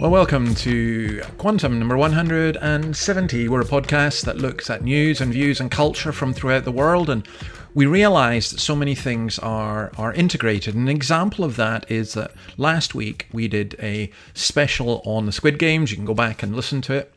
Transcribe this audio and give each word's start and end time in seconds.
Well, 0.00 0.12
welcome 0.12 0.54
to 0.54 1.22
Quantum 1.38 1.76
number 1.80 1.96
170. 1.96 3.48
We're 3.48 3.62
a 3.62 3.64
podcast 3.64 4.26
that 4.26 4.38
looks 4.38 4.70
at 4.70 4.84
news 4.84 5.20
and 5.20 5.32
views 5.32 5.58
and 5.58 5.72
culture 5.72 6.12
from 6.12 6.32
throughout 6.32 6.62
the 6.62 6.70
world, 6.70 7.10
and 7.10 7.26
we 7.74 7.84
realize 7.84 8.52
that 8.52 8.60
so 8.60 8.76
many 8.76 8.94
things 8.94 9.40
are, 9.40 9.90
are 9.98 10.12
integrated. 10.12 10.76
An 10.76 10.86
example 10.86 11.44
of 11.44 11.56
that 11.56 11.90
is 11.90 12.14
that 12.14 12.30
last 12.56 12.94
week 12.94 13.26
we 13.32 13.48
did 13.48 13.74
a 13.80 14.12
special 14.34 15.02
on 15.04 15.26
the 15.26 15.32
Squid 15.32 15.58
Games. 15.58 15.90
You 15.90 15.96
can 15.96 16.06
go 16.06 16.14
back 16.14 16.44
and 16.44 16.54
listen 16.54 16.80
to 16.82 16.94
it. 16.94 17.12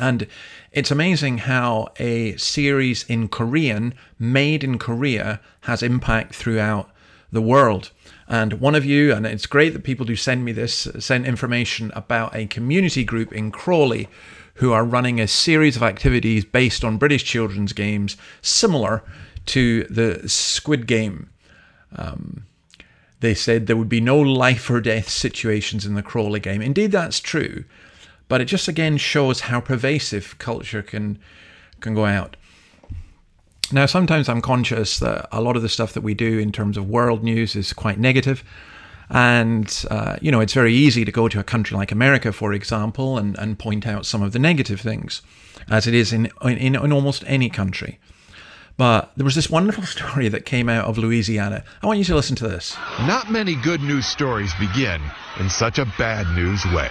And 0.00 0.26
it's 0.72 0.90
amazing 0.90 1.36
how 1.36 1.88
a 1.98 2.34
series 2.38 3.04
in 3.10 3.28
Korean, 3.28 3.92
made 4.18 4.64
in 4.64 4.78
Korea, 4.78 5.38
has 5.64 5.82
impact 5.82 6.34
throughout 6.34 6.88
the 7.30 7.42
world. 7.42 7.90
And 8.30 8.54
one 8.60 8.76
of 8.76 8.84
you, 8.84 9.12
and 9.12 9.26
it's 9.26 9.46
great 9.46 9.72
that 9.72 9.82
people 9.82 10.06
do 10.06 10.14
send 10.14 10.44
me 10.44 10.52
this, 10.52 10.86
send 11.00 11.26
information 11.26 11.90
about 11.96 12.34
a 12.34 12.46
community 12.46 13.02
group 13.02 13.32
in 13.32 13.50
Crawley 13.50 14.08
who 14.54 14.72
are 14.72 14.84
running 14.84 15.20
a 15.20 15.26
series 15.26 15.74
of 15.74 15.82
activities 15.82 16.44
based 16.44 16.84
on 16.84 16.96
British 16.96 17.24
children's 17.24 17.72
games 17.72 18.16
similar 18.40 19.02
to 19.46 19.82
the 19.84 20.28
Squid 20.28 20.86
Game. 20.86 21.28
Um, 21.96 22.44
they 23.18 23.34
said 23.34 23.66
there 23.66 23.76
would 23.76 23.88
be 23.88 24.00
no 24.00 24.20
life 24.20 24.70
or 24.70 24.80
death 24.80 25.08
situations 25.08 25.84
in 25.84 25.94
the 25.94 26.02
Crawley 26.02 26.38
game. 26.38 26.62
Indeed, 26.62 26.92
that's 26.92 27.18
true. 27.18 27.64
But 28.28 28.40
it 28.40 28.44
just 28.44 28.68
again 28.68 28.96
shows 28.96 29.40
how 29.40 29.60
pervasive 29.60 30.36
culture 30.38 30.82
can 30.82 31.18
can 31.80 31.94
go 31.94 32.04
out. 32.04 32.36
Now, 33.72 33.86
sometimes 33.86 34.28
I'm 34.28 34.40
conscious 34.40 34.98
that 34.98 35.28
a 35.30 35.40
lot 35.40 35.56
of 35.56 35.62
the 35.62 35.68
stuff 35.68 35.92
that 35.92 36.02
we 36.02 36.14
do 36.14 36.38
in 36.38 36.50
terms 36.50 36.76
of 36.76 36.88
world 36.88 37.22
news 37.22 37.54
is 37.54 37.72
quite 37.72 37.98
negative. 37.98 38.42
And, 39.10 39.84
uh, 39.90 40.16
you 40.20 40.30
know, 40.30 40.40
it's 40.40 40.54
very 40.54 40.72
easy 40.72 41.04
to 41.04 41.12
go 41.12 41.28
to 41.28 41.40
a 41.40 41.44
country 41.44 41.76
like 41.76 41.90
America, 41.90 42.32
for 42.32 42.52
example, 42.52 43.18
and, 43.18 43.36
and 43.38 43.58
point 43.58 43.86
out 43.86 44.06
some 44.06 44.22
of 44.22 44.32
the 44.32 44.38
negative 44.38 44.80
things, 44.80 45.22
as 45.68 45.86
it 45.86 45.94
is 45.94 46.12
in, 46.12 46.30
in, 46.42 46.76
in 46.76 46.92
almost 46.92 47.24
any 47.26 47.48
country. 47.48 47.98
But 48.76 49.12
there 49.16 49.24
was 49.24 49.34
this 49.34 49.50
wonderful 49.50 49.84
story 49.96 50.28
that 50.28 50.46
came 50.46 50.68
out 50.68 50.86
of 50.86 50.96
Louisiana. 50.96 51.64
I 51.82 51.86
want 51.86 51.98
you 51.98 52.04
to 52.06 52.14
listen 52.14 52.36
to 52.36 52.48
this. 52.48 52.76
Not 53.00 53.30
many 53.30 53.54
good 53.56 53.82
news 53.82 54.06
stories 54.06 54.52
begin 54.58 55.02
in 55.38 55.50
such 55.50 55.78
a 55.78 55.84
bad 55.98 56.26
news 56.36 56.64
way. 56.66 56.88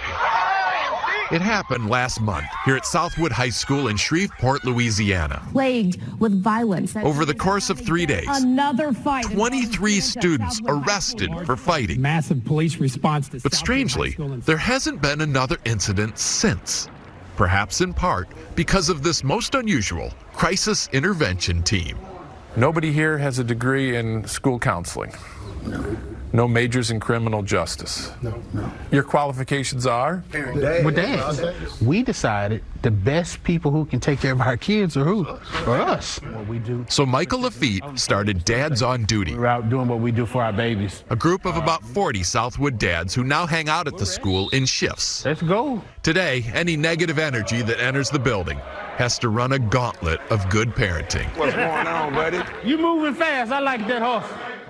It 1.30 1.40
happened 1.40 1.88
last 1.88 2.20
month 2.20 2.46
here 2.64 2.74
at 2.74 2.84
Southwood 2.84 3.30
High 3.30 3.50
School 3.50 3.86
in 3.86 3.96
Shreveport, 3.96 4.64
Louisiana. 4.64 5.40
Plagued 5.52 6.00
with 6.18 6.32
violence. 6.42 6.96
Over 6.96 7.24
the 7.24 7.34
course 7.34 7.70
of 7.70 7.78
three 7.78 8.04
days, 8.04 8.26
Another 8.28 8.92
fight. 8.92 9.26
23 9.26 10.00
students 10.00 10.60
arrested 10.66 11.30
for 11.46 11.56
fighting. 11.56 12.02
Massive 12.02 12.44
police 12.44 12.78
response 12.78 13.28
to 13.28 13.38
But 13.38 13.54
strangely, 13.54 14.16
there 14.44 14.56
hasn't 14.56 15.00
been 15.00 15.20
another 15.20 15.56
incident 15.64 16.18
since. 16.18 16.88
Perhaps 17.36 17.80
in 17.80 17.94
part 17.94 18.28
because 18.56 18.88
of 18.88 19.04
this 19.04 19.22
most 19.22 19.54
unusual 19.54 20.12
crisis 20.32 20.88
intervention 20.92 21.62
team. 21.62 21.96
Nobody 22.56 22.90
here 22.92 23.18
has 23.18 23.38
a 23.38 23.44
degree 23.44 23.94
in 23.96 24.26
school 24.26 24.58
counseling. 24.58 25.12
No. 25.64 25.96
No 26.32 26.46
majors 26.46 26.92
in 26.92 27.00
criminal 27.00 27.42
justice. 27.42 28.12
No, 28.22 28.40
no. 28.52 28.70
Your 28.92 29.02
qualifications 29.02 29.84
are? 29.84 30.22
With 30.84 30.94
dads, 30.94 31.80
we 31.80 32.04
decided 32.04 32.62
the 32.82 32.90
best 32.90 33.42
people 33.42 33.72
who 33.72 33.84
can 33.84 33.98
take 33.98 34.20
care 34.20 34.32
of 34.32 34.40
our 34.40 34.56
kids 34.56 34.96
are 34.96 35.04
who? 35.04 35.24
For 35.64 35.76
us. 35.76 36.20
What 36.22 36.46
we 36.46 36.60
do. 36.60 36.86
So 36.88 37.04
Michael 37.04 37.40
Lafitte 37.40 37.98
started 37.98 38.44
Dads 38.44 38.80
on 38.80 39.04
Duty. 39.04 39.34
We're 39.34 39.46
out 39.46 39.68
doing 39.68 39.88
what 39.88 39.98
we 39.98 40.12
do 40.12 40.24
for 40.24 40.42
our 40.42 40.52
babies. 40.52 41.02
A 41.10 41.16
group 41.16 41.46
of 41.46 41.56
about 41.56 41.82
40 41.82 42.22
Southwood 42.22 42.78
dads 42.78 43.12
who 43.12 43.24
now 43.24 43.44
hang 43.44 43.68
out 43.68 43.88
at 43.88 43.98
the 43.98 44.06
school 44.06 44.48
in 44.50 44.66
shifts. 44.66 45.24
Let's 45.24 45.42
go. 45.42 45.82
Today, 46.04 46.48
any 46.54 46.76
negative 46.76 47.18
energy 47.18 47.62
that 47.62 47.80
enters 47.80 48.08
the 48.08 48.20
building 48.20 48.58
has 48.96 49.18
to 49.18 49.30
run 49.30 49.52
a 49.52 49.58
gauntlet 49.58 50.20
of 50.30 50.48
good 50.48 50.70
parenting. 50.70 51.26
What's 51.36 51.54
going 51.54 51.86
on, 51.86 52.14
buddy? 52.14 52.40
You 52.64 52.78
moving 52.78 53.14
fast. 53.14 53.50
I 53.50 53.58
like 53.58 53.86
that 53.88 54.00
horse. 54.00 54.26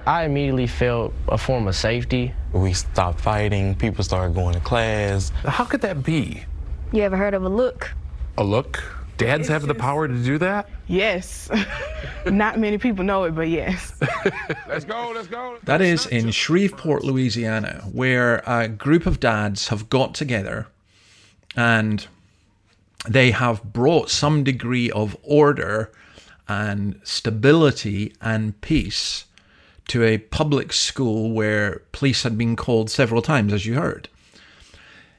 I 0.06 0.24
immediately 0.24 0.66
felt 0.66 1.12
a 1.28 1.38
form 1.38 1.68
of 1.68 1.76
safety. 1.76 2.34
We 2.52 2.72
stopped 2.72 3.20
fighting, 3.20 3.74
people 3.74 4.02
started 4.02 4.34
going 4.34 4.54
to 4.54 4.60
class. 4.60 5.30
How 5.44 5.64
could 5.64 5.82
that 5.82 6.02
be? 6.02 6.44
You 6.92 7.02
ever 7.02 7.16
heard 7.16 7.34
of 7.34 7.44
a 7.44 7.48
look? 7.48 7.92
A 8.38 8.44
look? 8.44 8.82
Dads 9.18 9.48
have 9.48 9.66
the 9.66 9.74
power 9.74 10.08
to 10.08 10.14
do 10.14 10.38
that? 10.38 10.68
Yes. 10.86 11.50
Not 12.26 12.58
many 12.58 12.78
people 12.78 13.04
know 13.04 13.24
it, 13.24 13.34
but 13.34 13.48
yes. 13.48 13.92
let's 14.68 14.86
go, 14.86 15.12
let's 15.14 15.28
go. 15.28 15.58
That 15.64 15.82
is 15.82 16.06
in 16.06 16.30
Shreveport, 16.30 17.04
Louisiana, 17.04 17.84
where 17.92 18.42
a 18.46 18.66
group 18.66 19.04
of 19.04 19.20
dads 19.20 19.68
have 19.68 19.90
got 19.90 20.14
together 20.14 20.68
and 21.54 22.06
they 23.06 23.30
have 23.30 23.62
brought 23.62 24.08
some 24.08 24.42
degree 24.42 24.90
of 24.90 25.16
order 25.22 25.92
and 26.48 26.98
stability 27.04 28.14
and 28.22 28.58
peace 28.62 29.26
to 29.90 30.04
a 30.04 30.18
public 30.18 30.72
school 30.72 31.32
where 31.32 31.82
police 31.92 32.22
had 32.22 32.38
been 32.38 32.56
called 32.56 32.90
several 32.90 33.22
times, 33.22 33.52
as 33.52 33.66
you 33.66 33.74
heard. 33.74 34.08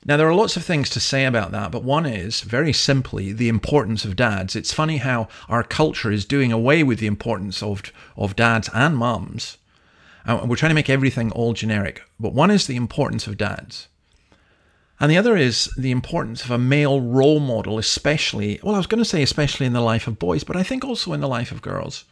Now, 0.06 0.18
there 0.18 0.28
are 0.28 0.34
lots 0.34 0.56
of 0.58 0.64
things 0.64 0.90
to 0.92 1.00
say 1.00 1.26
about 1.26 1.52
that, 1.52 1.72
but 1.72 1.84
one 1.84 2.06
is, 2.06 2.42
very 2.42 2.74
simply, 2.74 3.34
the 3.34 3.50
importance 3.50 4.06
of 4.06 4.16
dads. 4.16 4.56
It's 4.56 4.74
funny 4.74 4.98
how 4.98 5.28
our 5.48 5.62
culture 5.62 6.10
is 6.10 6.26
doing 6.26 6.52
away 6.52 6.84
with 6.84 7.00
the 7.00 7.08
importance 7.08 7.62
of, 7.62 7.84
of 8.16 8.36
dads 8.36 8.70
and 8.74 8.98
mums. 8.98 9.58
And 10.26 10.50
we're 10.50 10.56
trying 10.56 10.72
to 10.72 10.76
make 10.76 10.90
everything 10.90 11.32
all 11.32 11.54
generic. 11.54 12.02
But 12.20 12.34
one 12.34 12.50
is 12.50 12.66
the 12.66 12.78
importance 12.78 13.28
of 13.28 13.38
dads. 13.38 13.90
And 15.02 15.12
the 15.12 15.18
other 15.18 15.36
is 15.36 15.70
the 15.78 15.92
importance 15.92 16.46
of 16.46 16.52
a 16.52 16.58
male 16.58 17.02
role 17.02 17.40
model, 17.42 17.78
especially, 17.78 18.60
well, 18.64 18.76
I 18.76 18.78
was 18.78 18.88
going 18.88 19.04
to 19.04 19.10
say 19.10 19.22
especially 19.22 19.66
in 19.66 19.74
the 19.74 19.82
life 19.82 20.08
of 20.08 20.18
boys, 20.18 20.44
but 20.44 20.56
I 20.56 20.64
think 20.64 20.86
also 20.86 21.12
in 21.12 21.20
the 21.20 21.28
life 21.28 21.52
of 21.52 21.62
girls. 21.62 22.06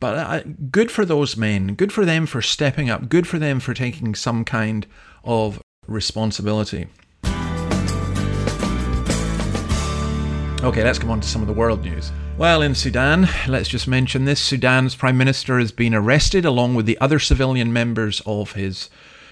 But 0.00 0.16
uh, 0.16 0.42
good 0.70 0.90
for 0.90 1.04
those 1.04 1.36
men. 1.36 1.74
Good 1.74 1.92
for 1.92 2.04
them 2.04 2.26
for 2.26 2.40
stepping 2.40 2.88
up. 2.88 3.08
Good 3.08 3.26
for 3.26 3.38
them 3.38 3.60
for 3.60 3.74
taking 3.74 4.14
some 4.14 4.44
kind 4.44 4.86
of 5.24 5.60
responsibility. 5.86 6.86
Okay, 10.60 10.82
let's 10.82 10.98
come 10.98 11.10
on 11.10 11.20
to 11.20 11.28
some 11.28 11.40
of 11.40 11.46
the 11.46 11.54
world 11.54 11.82
news. 11.82 12.10
Well, 12.36 12.62
in 12.62 12.74
Sudan, 12.74 13.28
let's 13.46 13.68
just 13.68 13.86
mention 13.86 14.24
this 14.24 14.40
Sudan's 14.40 14.96
Prime 14.96 15.16
Minister 15.16 15.58
has 15.58 15.70
been 15.70 15.94
arrested 15.94 16.44
along 16.44 16.74
with 16.74 16.86
the 16.86 16.98
other 17.00 17.18
civilian 17.18 17.72
members 17.72 18.20
of 18.26 18.52
his 18.52 18.90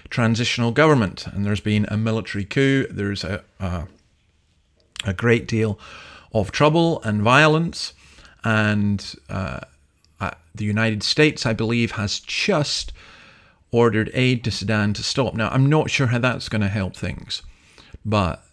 transitional 0.09 0.71
government. 0.71 1.27
And 1.27 1.45
there's 1.45 1.59
been 1.59 1.85
a 1.89 1.97
military 1.97 2.45
coup. 2.45 2.87
There's 2.89 3.23
a, 3.25 3.43
a, 3.59 3.87
a 5.05 5.13
great 5.13 5.47
deal 5.47 5.77
of 6.33 6.51
trouble 6.51 7.01
and 7.03 7.21
violence. 7.21 7.93
And 8.43 9.15
uh, 9.29 9.61
the 10.57 10.65
United 10.65 11.03
States, 11.03 11.45
I 11.45 11.53
believe, 11.53 11.91
has 11.91 12.19
just 12.19 12.91
ordered 13.71 14.09
aid 14.13 14.43
to 14.43 14.51
Sudan 14.51 14.93
to 14.93 15.03
stop. 15.03 15.33
Now, 15.33 15.49
I'm 15.49 15.67
not 15.67 15.89
sure 15.89 16.07
how 16.07 16.19
that's 16.19 16.49
going 16.49 16.61
to 16.61 16.67
help 16.67 16.95
things, 16.95 17.41
but 18.05 18.43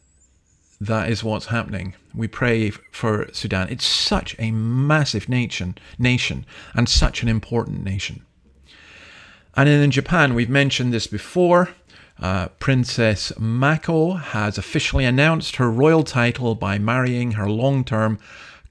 that 0.80 1.08
is 1.08 1.22
what's 1.22 1.46
happening. 1.46 1.94
We 2.14 2.28
pray 2.28 2.70
for 2.70 3.28
Sudan. 3.32 3.68
It's 3.70 3.86
such 3.86 4.36
a 4.38 4.50
massive 4.50 5.28
nation, 5.28 5.76
nation, 5.98 6.44
and 6.74 6.88
such 6.88 7.22
an 7.22 7.28
important 7.28 7.84
nation. 7.84 8.24
And 9.56 9.68
in 9.68 9.90
Japan, 9.90 10.34
we've 10.34 10.50
mentioned 10.50 10.92
this 10.92 11.06
before. 11.06 11.70
Uh, 12.20 12.48
Princess 12.58 13.32
Mako 13.38 14.12
has 14.14 14.58
officially 14.58 15.04
announced 15.04 15.56
her 15.56 15.70
royal 15.70 16.04
title 16.04 16.54
by 16.54 16.78
marrying 16.78 17.32
her 17.32 17.48
long-term 17.48 18.18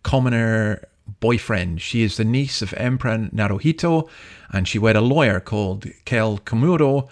commoner 0.01 0.87
boyfriend. 1.23 1.81
She 1.81 2.03
is 2.03 2.17
the 2.17 2.25
niece 2.25 2.61
of 2.61 2.73
Emperor 2.73 3.29
Naruhito, 3.33 4.09
and 4.51 4.67
she 4.67 4.77
wed 4.77 4.97
a 4.97 5.01
lawyer 5.15 5.39
called 5.39 5.85
Kei 6.03 6.17
Komuro 6.17 7.07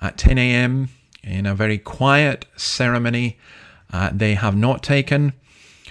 at 0.00 0.16
10 0.16 0.38
a.m. 0.38 0.88
in 1.22 1.44
a 1.44 1.54
very 1.54 1.76
quiet 1.76 2.46
ceremony. 2.56 3.36
Uh, 3.92 4.08
they 4.14 4.32
have 4.32 4.56
not 4.56 4.82
taken 4.82 5.34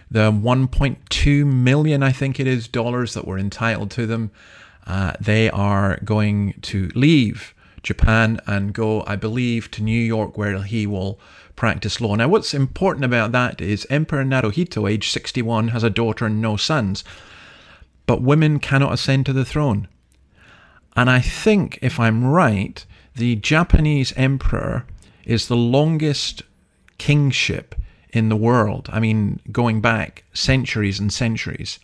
the 0.10 0.32
1.2 0.32 1.46
million, 1.46 2.02
I 2.02 2.12
think 2.12 2.40
it 2.40 2.48
is, 2.48 2.68
dollars 2.68 3.14
that 3.14 3.28
were 3.28 3.38
entitled 3.38 3.92
to 3.92 4.08
them. 4.08 4.32
Uh, 4.88 5.14
they 5.20 5.52
are 5.52 6.00
going 6.04 6.56
to 6.64 6.90
leave 6.96 7.54
Japan 7.84 8.40
and 8.48 8.74
go, 8.74 9.04
I 9.06 9.16
believe, 9.16 9.70
to 9.72 9.84
New 9.84 10.02
York 10.02 10.36
where 10.36 10.64
he 10.64 10.88
will 10.88 11.20
practice 11.56 12.02
law. 12.02 12.16
Now, 12.16 12.30
what's 12.30 12.56
important 12.56 13.06
about 13.06 13.32
that 13.34 13.62
is 13.62 13.86
Emperor 13.92 14.24
Naruhito, 14.24 14.90
age 14.90 15.12
61, 15.12 15.68
has 15.68 15.84
a 15.84 15.92
daughter 15.92 16.26
and 16.26 16.42
no 16.42 16.58
sons, 16.58 17.04
but 18.10 18.24
women 18.24 18.58
cannot 18.58 18.92
ascend 18.92 19.24
to 19.24 19.34
the 19.34 19.46
throne. 19.46 19.88
And 20.96 21.12
I 21.12 21.20
think, 21.20 21.78
if 21.80 22.00
I'm 22.00 22.26
right, 22.26 22.84
the 23.16 23.36
Japanese 23.36 24.14
emperor 24.18 24.88
is 25.26 25.48
the 25.48 25.56
longest 25.56 26.42
kingship 26.98 27.76
in 28.10 28.30
the 28.30 28.36
world. 28.36 28.90
I 28.92 29.00
mean, 29.00 29.42
going 29.52 29.80
back 29.80 30.24
centuries 30.34 31.00
and 31.00 31.14
centuries. 31.14 31.78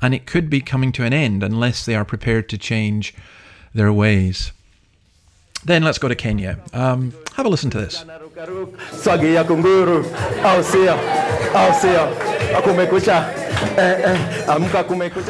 And 0.00 0.14
it 0.14 0.26
could 0.26 0.48
be 0.48 0.60
coming 0.60 0.92
to 0.92 1.02
an 1.02 1.12
end 1.12 1.42
unless 1.42 1.84
they 1.84 1.96
are 1.96 2.04
prepared 2.04 2.48
to 2.50 2.56
change 2.56 3.12
their 3.74 3.92
ways. 3.92 4.52
Then 5.64 5.82
let's 5.82 5.98
go 5.98 6.08
to 6.08 6.14
Kenya. 6.14 6.58
Um, 6.72 7.12
have 7.36 7.46
a 7.46 7.48
listen 7.48 7.70
to 7.70 7.78
this. 7.78 8.04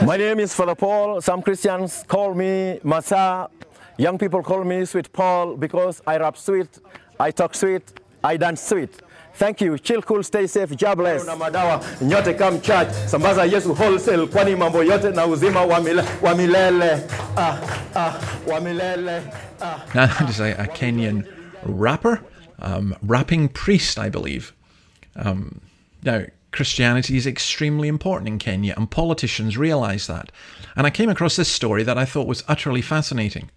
My 0.04 0.16
name 0.16 0.40
is 0.40 0.54
Father 0.54 0.74
Paul. 0.74 1.20
Some 1.20 1.40
Christians 1.42 2.04
call 2.08 2.34
me 2.34 2.80
Masa. 2.84 3.48
Young 3.96 4.18
people 4.18 4.42
call 4.42 4.64
me 4.64 4.84
Sweet 4.84 5.12
Paul 5.12 5.56
because 5.56 6.02
I 6.04 6.18
rap 6.18 6.36
sweet, 6.36 6.80
I 7.20 7.30
talk 7.30 7.54
sweet, 7.54 7.82
I 8.24 8.36
dance 8.36 8.60
sweet. 8.60 8.90
Thank 9.36 9.60
you. 9.60 9.76
Chill 9.78 10.00
cool, 10.02 10.22
stay 10.22 10.46
safe, 10.46 10.76
God 10.76 10.94
bless. 10.96 11.26
Na 11.26 11.36
madawa 11.36 11.82
nyote 12.00 12.38
come 12.38 12.60
church, 12.60 12.88
sambaza 13.06 13.44
Yesu 13.50 13.74
wholesale, 13.74 14.26
kwani 14.26 14.56
mambo 14.56 14.84
yote 14.84 15.10
na 15.10 15.26
uzima 15.26 15.62
wa 16.22 16.34
milele. 16.34 17.08
Ah, 17.36 17.58
ah, 17.96 18.20
wa 18.46 18.60
milele. 18.60 19.22
Ah. 19.60 19.84
Now, 19.94 20.06
that 20.18 20.30
is 20.30 20.40
a, 20.40 20.52
a 20.52 20.66
Kenyan 20.66 21.26
rapper, 21.64 22.20
um, 22.60 22.94
rapping 23.02 23.48
priest, 23.48 23.98
I 23.98 24.08
believe. 24.08 24.52
Um, 25.16 25.60
now, 26.04 26.26
Christianity 26.52 27.16
is 27.16 27.26
extremely 27.26 27.88
important 27.88 28.28
in 28.28 28.38
Kenya, 28.38 28.74
and 28.76 28.88
politicians 28.88 29.56
realize 29.58 30.06
that. 30.06 30.30
And 30.76 30.86
I 30.86 30.90
came 30.90 31.08
across 31.10 31.34
this 31.34 31.50
story 31.50 31.82
that 31.82 31.98
I 31.98 32.04
thought 32.04 32.28
was 32.28 32.44
utterly 32.46 32.82
fascinating 32.82 33.50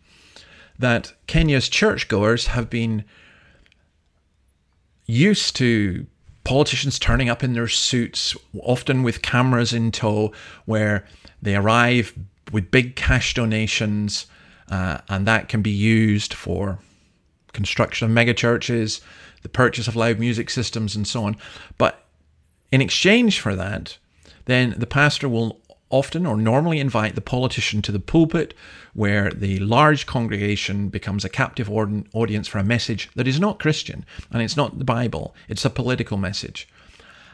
that 0.80 1.14
Kenya's 1.28 1.70
churchgoers 1.70 2.48
have 2.48 2.70
been 2.70 3.04
used 5.08 5.56
to 5.56 6.06
politicians 6.44 7.00
turning 7.00 7.30
up 7.30 7.44
in 7.44 7.54
their 7.54 7.68
suits, 7.68 8.36
often 8.62 9.04
with 9.04 9.22
cameras 9.22 9.74
in 9.74 9.92
tow, 9.92 10.32
where 10.66 11.06
they 11.42 11.56
arrive 11.56 12.14
with 12.52 12.72
big 12.72 12.96
cash 12.96 13.34
donations, 13.34 14.28
uh, 14.70 15.00
and 15.10 15.28
that 15.28 15.50
can 15.50 15.62
be 15.62 15.72
used 15.72 16.34
for 16.34 16.80
construction 17.54 18.10
of 18.10 18.16
megachurches, 18.16 19.02
the 19.42 19.50
purchase 19.50 19.88
of 19.88 19.96
loud 19.96 20.20
music 20.20 20.50
systems, 20.50 20.96
and 20.96 21.08
so 21.08 21.24
on. 21.24 21.36
But 21.78 22.06
in 22.72 22.82
exchange 22.82 23.40
for 23.40 23.56
that, 23.56 23.98
then 24.46 24.76
the 24.78 24.88
pastor 24.88 25.28
will 25.28 25.60
often 25.90 26.26
or 26.26 26.36
normally 26.36 26.80
invite 26.80 27.16
the 27.16 27.22
politician 27.22 27.82
to 27.82 27.92
the 27.92 28.00
pulpit 28.00 28.54
where 28.94 29.32
the 29.32 29.60
large 29.60 30.06
congregation 30.06 30.90
becomes 30.90 31.24
a 31.24 31.30
captive 31.30 31.70
audience 31.70 32.48
for 32.48 32.58
a 32.58 32.64
message 32.64 33.10
that 33.16 33.28
is 33.28 33.40
not 33.40 33.60
Christian 33.60 34.06
and 34.32 34.42
it's 34.42 34.58
not 34.58 34.78
the 34.78 34.84
Bible, 34.86 35.34
it's 35.48 35.66
a 35.66 35.70
political 35.70 36.18
message. 36.18 36.68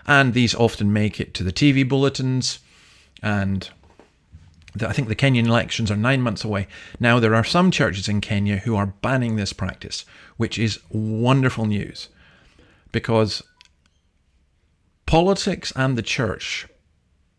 And 0.05 0.33
these 0.33 0.53
often 0.53 0.93
make 0.93 1.19
it 1.19 1.33
to 1.35 1.43
the 1.43 1.53
TV 1.53 1.87
bulletins 1.87 2.59
and 3.21 3.69
I 4.81 4.91
think 4.91 5.07
the 5.07 5.15
Kenyan 5.15 5.45
elections 5.45 5.91
are 5.91 5.95
nine 5.95 6.21
months 6.21 6.43
away. 6.43 6.67
Now, 6.99 7.19
there 7.19 7.35
are 7.35 7.43
some 7.43 7.69
churches 7.69 8.09
in 8.09 8.21
Kenya 8.21 8.57
who 8.57 8.75
are 8.75 8.87
banning 8.87 9.35
this 9.35 9.53
practice, 9.53 10.03
which 10.37 10.57
is 10.57 10.79
wonderful 10.89 11.65
news 11.65 12.09
because 12.91 13.43
politics 15.05 15.71
and 15.75 15.95
the 15.95 16.01
church 16.01 16.67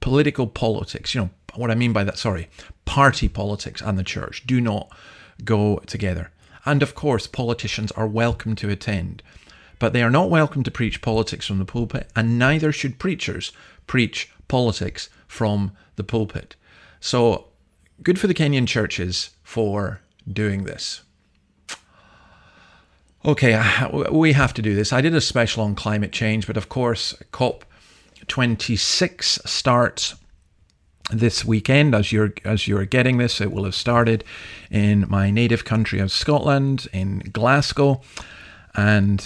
political 0.05 0.47
politics, 0.47 1.15
you 1.15 1.21
know, 1.23 1.31
what 1.55 1.71
I 1.71 1.75
mean 1.75 1.95
by 1.95 2.05
that, 2.05 2.19
sorry, 2.19 2.51
party 2.85 3.27
politics 3.27 3.81
and 3.81 3.99
the 3.99 4.05
church 4.05 4.47
do 4.47 4.61
not 4.61 4.95
go 5.47 5.79
together. 5.87 6.31
And 6.67 6.83
of 6.83 6.95
course, 6.95 7.27
politicians 7.27 7.91
are 7.93 8.07
welcome 8.07 8.55
to 8.57 8.69
attend, 8.69 9.23
but 9.79 9.95
they 9.95 10.03
are 10.03 10.11
not 10.11 10.29
welcome 10.29 10.63
to 10.65 10.71
preach 10.71 11.01
politics 11.01 11.47
from 11.47 11.59
the 11.59 11.65
pulpit, 11.65 12.11
and 12.15 12.39
neither 12.39 12.71
should 12.71 12.99
preachers 12.99 13.51
preach 13.87 14.31
politics 14.47 15.09
from 15.27 15.73
the 15.97 16.05
pulpit. 16.05 16.55
So, 17.01 17.47
good 18.03 18.21
for 18.21 18.27
the 18.27 18.35
Kenyan 18.35 18.69
churches 18.69 19.31
for 19.43 20.03
doing 20.31 20.65
this. 20.65 21.01
Okay, 23.25 23.59
we 24.13 24.35
have 24.35 24.53
to 24.53 24.61
do 24.61 24.75
this. 24.75 24.93
I 24.93 25.01
did 25.01 25.15
a 25.15 25.21
special 25.23 25.65
on 25.65 25.75
climate 25.75 26.13
change, 26.13 26.47
but 26.47 26.59
of 26.59 26.69
course, 26.69 27.15
COP 27.33 27.65
26 28.29 29.41
starts 29.45 30.15
this 31.11 31.45
weekend. 31.45 31.95
As 31.95 32.13
you're 32.13 32.33
as 32.45 32.67
you're 32.67 32.85
getting 32.87 33.19
this 33.19 33.41
it 33.41 33.53
will 33.53 33.65
have 33.65 33.75
started 33.75 34.25
in 34.71 35.07
my 35.09 35.31
native 35.31 35.65
country 35.65 35.99
of 36.01 36.11
Scotland 36.11 36.89
in 36.93 37.19
Glasgow. 37.33 38.01
And 38.75 39.25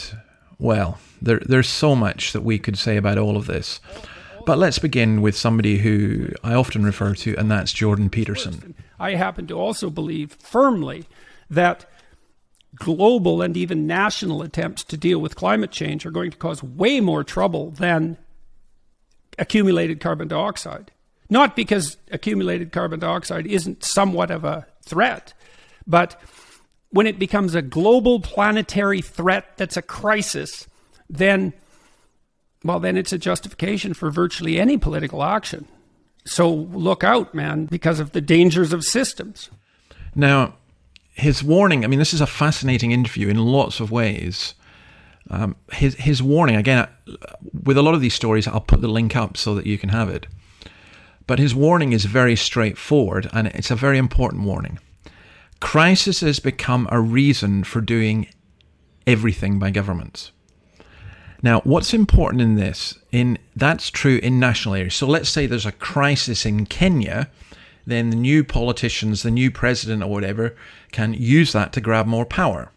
well 0.58 0.98
there 1.22 1.40
there's 1.46 1.68
so 1.68 1.94
much 1.94 2.32
that 2.32 2.42
we 2.42 2.58
could 2.58 2.78
say 2.78 2.96
about 2.96 3.18
all 3.18 3.36
of 3.36 3.46
this. 3.46 3.80
But 4.46 4.58
let's 4.58 4.78
begin 4.78 5.20
with 5.20 5.36
somebody 5.36 5.78
who 5.78 6.30
I 6.42 6.54
often 6.54 6.84
refer 6.84 7.14
to 7.14 7.36
and 7.36 7.50
that's 7.50 7.72
Jordan 7.72 8.10
Peterson. 8.10 8.74
I 8.98 9.14
happen 9.14 9.46
to 9.48 9.54
also 9.54 9.90
believe 9.90 10.32
firmly 10.40 11.06
that 11.50 11.86
global 12.74 13.42
and 13.42 13.56
even 13.56 13.86
national 13.86 14.42
attempts 14.42 14.84
to 14.84 14.96
deal 14.96 15.20
with 15.20 15.36
climate 15.36 15.70
change 15.70 16.04
are 16.06 16.10
going 16.10 16.30
to 16.30 16.36
cause 16.36 16.62
way 16.62 17.00
more 17.00 17.24
trouble 17.24 17.70
than 17.70 18.16
accumulated 19.38 20.00
carbon 20.00 20.28
dioxide. 20.28 20.90
Not 21.30 21.56
because 21.56 21.96
accumulated 22.10 22.72
carbon 22.72 23.00
dioxide 23.00 23.46
isn't 23.46 23.84
somewhat 23.84 24.30
of 24.30 24.44
a 24.44 24.66
threat, 24.84 25.34
but 25.86 26.20
when 26.90 27.06
it 27.06 27.18
becomes 27.18 27.54
a 27.54 27.62
global 27.62 28.20
planetary 28.20 29.02
threat 29.02 29.56
that's 29.56 29.76
a 29.76 29.82
crisis, 29.82 30.66
then, 31.10 31.52
well, 32.64 32.80
then 32.80 32.96
it's 32.96 33.12
a 33.12 33.18
justification 33.18 33.92
for 33.92 34.10
virtually 34.10 34.58
any 34.58 34.78
political 34.78 35.22
action. 35.22 35.68
So 36.24 36.50
look 36.50 37.04
out, 37.04 37.34
man, 37.34 37.66
because 37.66 38.00
of 38.00 38.12
the 38.12 38.20
dangers 38.20 38.72
of 38.72 38.84
systems. 38.84 39.50
Now, 40.14 40.54
his 41.12 41.42
warning 41.42 41.84
I 41.84 41.88
mean, 41.88 41.98
this 41.98 42.14
is 42.14 42.20
a 42.20 42.26
fascinating 42.26 42.92
interview 42.92 43.28
in 43.28 43.38
lots 43.38 43.80
of 43.80 43.90
ways. 43.90 44.54
Um, 45.30 45.56
his 45.72 45.94
his 45.96 46.22
warning 46.22 46.56
again 46.56 46.88
with 47.52 47.76
a 47.76 47.82
lot 47.82 47.94
of 47.94 48.00
these 48.00 48.14
stories, 48.14 48.46
I'll 48.46 48.60
put 48.60 48.80
the 48.80 48.88
link 48.88 49.14
up 49.14 49.36
so 49.36 49.54
that 49.54 49.66
you 49.66 49.78
can 49.78 49.90
have 49.90 50.08
it. 50.08 50.26
But 51.26 51.38
his 51.38 51.54
warning 51.54 51.92
is 51.92 52.06
very 52.06 52.36
straightforward, 52.36 53.28
and 53.32 53.48
it's 53.48 53.70
a 53.70 53.76
very 53.76 53.98
important 53.98 54.44
warning. 54.44 54.78
Crisis 55.60 56.20
has 56.20 56.40
become 56.40 56.88
a 56.90 57.00
reason 57.00 57.64
for 57.64 57.80
doing 57.80 58.28
everything 59.06 59.58
by 59.58 59.70
governments. 59.70 60.32
Now, 61.42 61.60
what's 61.60 61.92
important 61.92 62.40
in 62.40 62.54
this? 62.54 62.98
In 63.12 63.38
that's 63.54 63.90
true 63.90 64.18
in 64.22 64.40
national 64.40 64.76
areas. 64.76 64.94
So 64.94 65.06
let's 65.06 65.28
say 65.28 65.46
there's 65.46 65.66
a 65.66 65.72
crisis 65.72 66.46
in 66.46 66.64
Kenya, 66.66 67.28
then 67.86 68.10
the 68.10 68.16
new 68.16 68.42
politicians, 68.42 69.22
the 69.22 69.30
new 69.30 69.50
president 69.50 70.02
or 70.02 70.10
whatever, 70.10 70.56
can 70.90 71.12
use 71.12 71.52
that 71.52 71.72
to 71.74 71.80
grab 71.80 72.06
more 72.06 72.24
power 72.24 72.70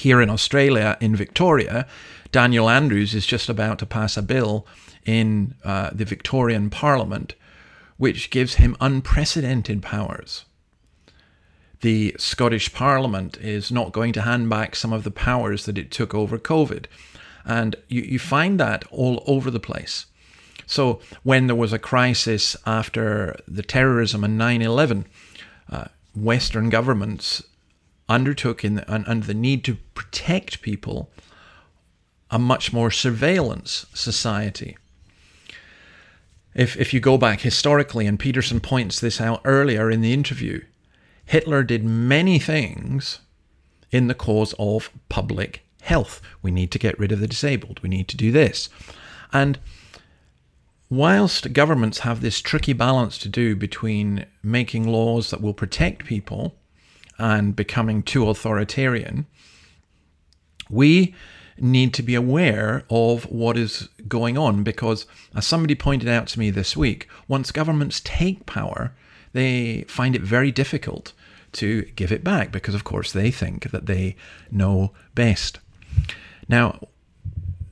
here 0.00 0.20
in 0.20 0.30
Australia, 0.30 0.96
in 1.00 1.14
Victoria, 1.16 1.86
Daniel 2.32 2.68
Andrews 2.68 3.14
is 3.14 3.26
just 3.26 3.48
about 3.48 3.78
to 3.78 3.86
pass 3.86 4.16
a 4.16 4.22
bill 4.22 4.66
in 5.04 5.54
uh, 5.64 5.90
the 5.92 6.04
Victorian 6.04 6.70
Parliament 6.70 7.34
which 8.00 8.30
gives 8.30 8.54
him 8.54 8.74
unprecedented 8.80 9.82
powers. 9.82 10.46
The 11.82 12.14
Scottish 12.18 12.72
Parliament 12.72 13.36
is 13.36 13.70
not 13.70 13.92
going 13.92 14.14
to 14.14 14.22
hand 14.22 14.48
back 14.48 14.74
some 14.74 14.94
of 14.94 15.04
the 15.04 15.10
powers 15.10 15.66
that 15.66 15.76
it 15.76 15.90
took 15.90 16.14
over 16.14 16.38
COVID. 16.38 16.86
And 17.44 17.76
you, 17.88 18.00
you 18.00 18.18
find 18.18 18.58
that 18.58 18.84
all 18.90 19.22
over 19.26 19.50
the 19.50 19.60
place. 19.60 20.06
So, 20.66 21.00
when 21.24 21.46
there 21.46 21.56
was 21.56 21.74
a 21.74 21.78
crisis 21.78 22.56
after 22.64 23.38
the 23.46 23.62
terrorism 23.62 24.24
and 24.24 24.38
9 24.38 24.62
11, 24.62 25.04
uh, 25.70 25.84
Western 26.14 26.70
governments 26.70 27.42
undertook 28.10 28.64
in 28.64 28.74
the, 28.74 28.92
under 28.92 29.26
the 29.26 29.34
need 29.34 29.64
to 29.64 29.76
protect 29.94 30.60
people 30.60 31.10
a 32.30 32.38
much 32.38 32.72
more 32.72 32.90
surveillance 32.90 33.86
society. 33.94 34.76
If, 36.54 36.76
if 36.76 36.92
you 36.92 37.00
go 37.00 37.16
back 37.16 37.40
historically, 37.40 38.06
and 38.06 38.18
Peterson 38.18 38.60
points 38.60 39.00
this 39.00 39.20
out 39.20 39.40
earlier 39.44 39.90
in 39.90 40.00
the 40.00 40.12
interview, 40.12 40.62
Hitler 41.24 41.62
did 41.62 41.84
many 41.84 42.38
things 42.38 43.20
in 43.90 44.08
the 44.08 44.14
cause 44.14 44.54
of 44.58 44.90
public 45.08 45.64
health. 45.82 46.20
We 46.42 46.50
need 46.50 46.70
to 46.72 46.78
get 46.78 46.98
rid 46.98 47.12
of 47.12 47.20
the 47.20 47.28
disabled. 47.28 47.80
We 47.82 47.88
need 47.88 48.08
to 48.08 48.16
do 48.16 48.32
this. 48.32 48.68
And 49.32 49.58
whilst 50.88 51.52
governments 51.52 52.00
have 52.00 52.20
this 52.20 52.40
tricky 52.40 52.72
balance 52.72 53.16
to 53.18 53.28
do 53.28 53.54
between 53.54 54.26
making 54.42 54.88
laws 54.88 55.30
that 55.30 55.40
will 55.40 55.54
protect 55.54 56.04
people 56.04 56.56
and 57.20 57.54
becoming 57.54 58.02
too 58.02 58.28
authoritarian, 58.28 59.26
we 60.70 61.14
need 61.58 61.92
to 61.92 62.02
be 62.02 62.14
aware 62.14 62.84
of 62.88 63.24
what 63.24 63.58
is 63.58 63.90
going 64.08 64.38
on 64.38 64.62
because, 64.62 65.06
as 65.36 65.46
somebody 65.46 65.74
pointed 65.74 66.08
out 66.08 66.26
to 66.28 66.38
me 66.38 66.48
this 66.48 66.74
week, 66.74 67.06
once 67.28 67.52
governments 67.52 68.00
take 68.02 68.46
power, 68.46 68.92
they 69.34 69.82
find 69.82 70.16
it 70.16 70.22
very 70.22 70.50
difficult 70.50 71.12
to 71.52 71.82
give 71.94 72.10
it 72.10 72.24
back 72.24 72.50
because, 72.50 72.74
of 72.74 72.84
course, 72.84 73.12
they 73.12 73.30
think 73.30 73.70
that 73.70 73.84
they 73.84 74.16
know 74.50 74.92
best. 75.14 75.58
Now, 76.48 76.80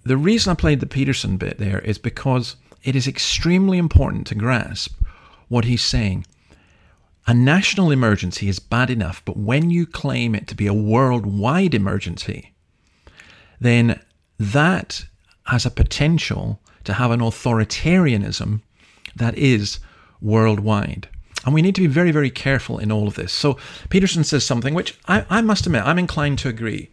the 0.04 0.18
reason 0.18 0.50
I 0.50 0.54
played 0.54 0.80
the 0.80 0.86
Peterson 0.86 1.38
bit 1.38 1.56
there 1.56 1.78
is 1.78 1.98
because 1.98 2.56
it 2.82 2.94
is 2.94 3.08
extremely 3.08 3.78
important 3.78 4.26
to 4.26 4.34
grasp 4.34 5.00
what 5.48 5.64
he's 5.64 5.82
saying. 5.82 6.26
A 7.28 7.34
national 7.34 7.90
emergency 7.90 8.48
is 8.48 8.58
bad 8.58 8.88
enough, 8.88 9.22
but 9.22 9.36
when 9.36 9.68
you 9.68 9.84
claim 9.84 10.34
it 10.34 10.48
to 10.48 10.54
be 10.54 10.66
a 10.66 10.72
worldwide 10.72 11.74
emergency, 11.74 12.54
then 13.60 14.00
that 14.38 15.04
has 15.44 15.66
a 15.66 15.70
potential 15.70 16.58
to 16.84 16.94
have 16.94 17.10
an 17.10 17.20
authoritarianism 17.20 18.62
that 19.14 19.36
is 19.36 19.78
worldwide. 20.22 21.10
And 21.44 21.52
we 21.52 21.60
need 21.60 21.74
to 21.74 21.82
be 21.82 21.86
very, 21.86 22.12
very 22.12 22.30
careful 22.30 22.78
in 22.78 22.90
all 22.90 23.06
of 23.06 23.16
this. 23.16 23.30
So 23.30 23.58
Peterson 23.90 24.24
says 24.24 24.42
something 24.42 24.72
which 24.72 24.98
I, 25.06 25.26
I 25.28 25.42
must 25.42 25.66
admit, 25.66 25.84
I'm 25.84 25.98
inclined 25.98 26.38
to 26.38 26.48
agree 26.48 26.90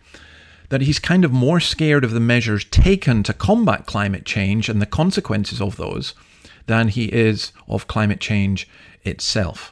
that 0.67 0.81
he's 0.81 0.99
kind 0.99 1.23
of 1.23 1.31
more 1.31 1.61
scared 1.61 2.03
of 2.03 2.11
the 2.11 2.19
measures 2.19 2.65
taken 2.65 3.23
to 3.23 3.33
combat 3.33 3.85
climate 3.85 4.25
change 4.25 4.67
and 4.67 4.81
the 4.81 4.85
consequences 4.85 5.61
of 5.61 5.77
those 5.77 6.13
than 6.65 6.89
he 6.89 7.05
is 7.05 7.53
of 7.69 7.87
climate 7.87 8.19
change 8.19 8.67
itself. 9.05 9.71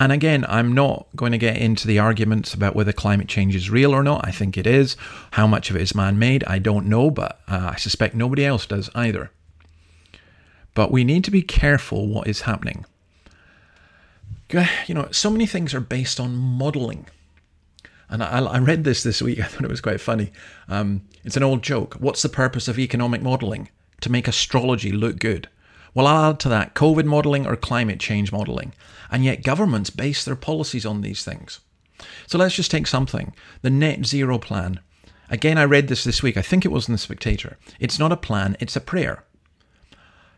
And 0.00 0.12
again, 0.12 0.46
I'm 0.48 0.72
not 0.72 1.06
going 1.14 1.32
to 1.32 1.38
get 1.38 1.58
into 1.58 1.86
the 1.86 1.98
arguments 1.98 2.54
about 2.54 2.74
whether 2.74 2.90
climate 2.90 3.28
change 3.28 3.54
is 3.54 3.68
real 3.68 3.94
or 3.94 4.02
not. 4.02 4.26
I 4.26 4.30
think 4.30 4.56
it 4.56 4.66
is. 4.66 4.96
How 5.32 5.46
much 5.46 5.68
of 5.68 5.76
it 5.76 5.82
is 5.82 5.94
man 5.94 6.18
made, 6.18 6.42
I 6.44 6.58
don't 6.58 6.86
know, 6.86 7.10
but 7.10 7.38
uh, 7.46 7.72
I 7.74 7.76
suspect 7.76 8.14
nobody 8.14 8.46
else 8.46 8.64
does 8.64 8.88
either. 8.94 9.30
But 10.72 10.90
we 10.90 11.04
need 11.04 11.22
to 11.24 11.30
be 11.30 11.42
careful 11.42 12.08
what 12.08 12.26
is 12.26 12.42
happening. 12.42 12.86
You 14.86 14.94
know, 14.94 15.08
so 15.10 15.30
many 15.30 15.46
things 15.46 15.74
are 15.74 15.80
based 15.80 16.18
on 16.18 16.34
modeling. 16.34 17.06
And 18.08 18.22
I, 18.22 18.40
I 18.40 18.58
read 18.58 18.84
this 18.84 19.02
this 19.02 19.20
week. 19.20 19.38
I 19.44 19.44
thought 19.44 19.64
it 19.64 19.70
was 19.70 19.82
quite 19.82 20.00
funny. 20.00 20.32
Um, 20.66 21.02
it's 21.24 21.36
an 21.36 21.42
old 21.42 21.62
joke. 21.62 21.96
What's 21.96 22.22
the 22.22 22.30
purpose 22.30 22.68
of 22.68 22.78
economic 22.78 23.20
modeling? 23.20 23.68
To 24.00 24.10
make 24.10 24.26
astrology 24.26 24.92
look 24.92 25.18
good. 25.18 25.50
Well, 25.94 26.06
I'll 26.06 26.30
add 26.30 26.40
to 26.40 26.48
that 26.48 26.74
COVID 26.74 27.04
modeling 27.04 27.46
or 27.46 27.56
climate 27.56 28.00
change 28.00 28.32
modeling. 28.32 28.72
And 29.10 29.24
yet, 29.24 29.42
governments 29.42 29.90
base 29.90 30.24
their 30.24 30.36
policies 30.36 30.86
on 30.86 31.00
these 31.00 31.24
things. 31.24 31.60
So 32.26 32.38
let's 32.38 32.54
just 32.54 32.70
take 32.70 32.86
something 32.86 33.34
the 33.62 33.70
net 33.70 34.06
zero 34.06 34.38
plan. 34.38 34.80
Again, 35.28 35.58
I 35.58 35.64
read 35.64 35.88
this 35.88 36.04
this 36.04 36.22
week. 36.22 36.36
I 36.36 36.42
think 36.42 36.64
it 36.64 36.72
was 36.72 36.88
in 36.88 36.92
The 36.92 36.98
Spectator. 36.98 37.56
It's 37.78 37.98
not 37.98 38.12
a 38.12 38.16
plan, 38.16 38.56
it's 38.58 38.76
a 38.76 38.80
prayer. 38.80 39.24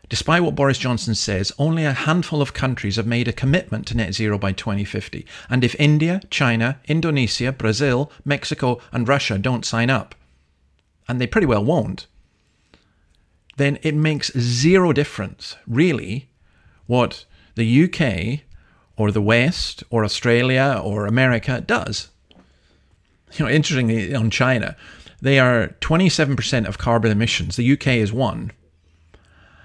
Despite 0.09 0.43
what 0.43 0.55
Boris 0.55 0.77
Johnson 0.77 1.15
says, 1.15 1.51
only 1.57 1.85
a 1.85 1.93
handful 1.93 2.41
of 2.41 2.53
countries 2.53 2.97
have 2.97 3.07
made 3.07 3.27
a 3.27 3.33
commitment 3.33 3.87
to 3.87 3.97
net 3.97 4.13
zero 4.13 4.37
by 4.37 4.51
2050. 4.51 5.25
And 5.49 5.63
if 5.63 5.75
India, 5.79 6.21
China, 6.29 6.79
Indonesia, 6.85 7.51
Brazil, 7.51 8.11
Mexico, 8.23 8.79
and 8.91 9.07
Russia 9.07 9.39
don't 9.39 9.65
sign 9.65 9.89
up, 9.89 10.13
and 11.07 11.19
they 11.19 11.25
pretty 11.25 11.47
well 11.47 11.63
won't, 11.63 12.05
then 13.57 13.77
it 13.83 13.95
makes 13.95 14.31
zero 14.37 14.93
difference, 14.93 15.55
really, 15.67 16.29
what 16.87 17.25
the 17.55 17.83
UK 17.83 18.41
or 18.97 19.11
the 19.11 19.21
West 19.21 19.83
or 19.89 20.03
Australia 20.03 20.81
or 20.83 21.05
America 21.05 21.61
does. 21.61 22.09
You 23.33 23.45
know, 23.45 23.51
interestingly, 23.51 24.13
on 24.13 24.29
China, 24.29 24.75
they 25.21 25.39
are 25.39 25.69
27% 25.81 26.67
of 26.67 26.77
carbon 26.77 27.11
emissions. 27.11 27.55
The 27.55 27.73
UK 27.73 27.87
is 27.87 28.13
one. 28.13 28.51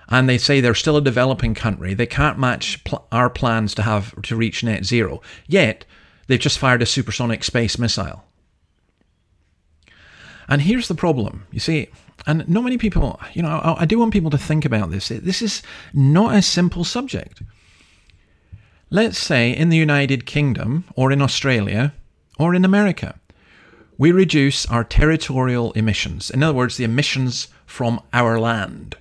And 0.09 0.27
they 0.29 0.39
say 0.39 0.61
they're 0.61 0.75
still 0.75 0.97
a 0.97 1.03
developing 1.03 1.55
country. 1.55 1.93
They 1.93 2.07
can't 2.07 2.39
match 2.39 2.83
pl- 2.85 3.07
our 3.13 3.29
plans 3.29 3.75
to 3.75 3.83
have 3.83 4.21
to 4.23 4.37
reach 4.37 4.65
net 4.65 4.87
zero. 4.87 5.21
Yet, 5.47 5.85
they've 6.27 6.41
just 6.41 6.59
fired 6.59 6.81
a 6.81 6.87
supersonic 6.87 7.45
space 7.45 7.79
missile. 7.79 8.25
And 10.49 10.63
here's 10.63 10.89
the 10.89 10.95
problem. 10.95 11.47
You 11.51 11.61
see, 11.61 11.89
and 12.27 12.49
not 12.49 12.65
many 12.65 12.79
people, 12.79 13.21
you 13.33 13.43
know, 13.43 13.49
I, 13.49 13.83
I 13.83 13.85
do 13.85 13.99
want 13.99 14.13
people 14.13 14.31
to 14.31 14.39
think 14.39 14.65
about 14.65 14.91
this. 14.91 15.09
This 15.09 15.43
is 15.43 15.63
not 15.95 16.35
a 16.35 16.43
simple 16.43 16.85
subject. 16.85 17.43
Let's 18.91 19.19
say 19.19 19.55
in 19.55 19.69
the 19.69 19.77
United 19.77 20.27
Kingdom 20.27 20.85
or 20.97 21.13
in 21.13 21.21
Australia 21.23 21.93
or 22.39 22.55
in 22.55 22.65
America, 22.65 23.21
we 23.99 24.13
reduce 24.13 24.65
our 24.67 24.85
territorial 24.85 25.73
emissions. 25.73 26.31
In 26.31 26.43
other 26.43 26.57
words, 26.57 26.77
the 26.77 26.85
emissions 26.85 27.49
from 27.67 28.01
our 28.13 28.39
land. 28.39 28.97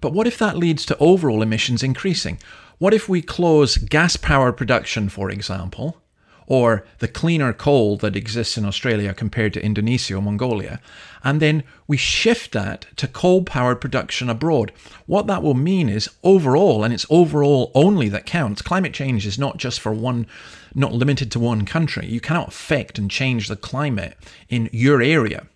But 0.00 0.12
what 0.12 0.26
if 0.26 0.38
that 0.38 0.56
leads 0.56 0.86
to 0.86 0.98
overall 0.98 1.42
emissions 1.42 1.82
increasing? 1.82 2.38
What 2.78 2.94
if 2.94 3.08
we 3.08 3.20
close 3.20 3.76
gas 3.76 4.16
powered 4.16 4.56
production, 4.56 5.08
for 5.08 5.30
example, 5.30 6.00
or 6.46 6.84
the 6.98 7.08
cleaner 7.08 7.52
coal 7.52 7.96
that 7.98 8.16
exists 8.16 8.56
in 8.56 8.64
Australia 8.64 9.14
compared 9.14 9.52
to 9.54 9.64
Indonesia 9.64 10.14
or 10.14 10.22
Mongolia, 10.22 10.80
and 11.22 11.40
then 11.40 11.62
we 11.86 11.96
shift 11.96 12.52
that 12.52 12.86
to 12.96 13.06
coal 13.06 13.42
powered 13.42 13.80
production 13.80 14.30
abroad. 14.30 14.72
What 15.06 15.26
that 15.26 15.42
will 15.42 15.54
mean 15.54 15.88
is 15.88 16.10
overall, 16.22 16.84
and 16.84 16.94
it's 16.94 17.06
overall 17.10 17.70
only 17.74 18.08
that 18.08 18.26
counts, 18.26 18.62
climate 18.62 18.94
change 18.94 19.26
is 19.26 19.38
not 19.38 19.56
just 19.56 19.80
for 19.80 19.92
one, 19.92 20.26
not 20.74 20.92
limited 20.92 21.30
to 21.32 21.40
one 21.40 21.66
country. 21.66 22.06
You 22.06 22.20
cannot 22.20 22.48
affect 22.48 22.98
and 22.98 23.10
change 23.10 23.48
the 23.48 23.56
climate 23.56 24.16
in 24.48 24.70
your 24.72 25.02
area. 25.02 25.46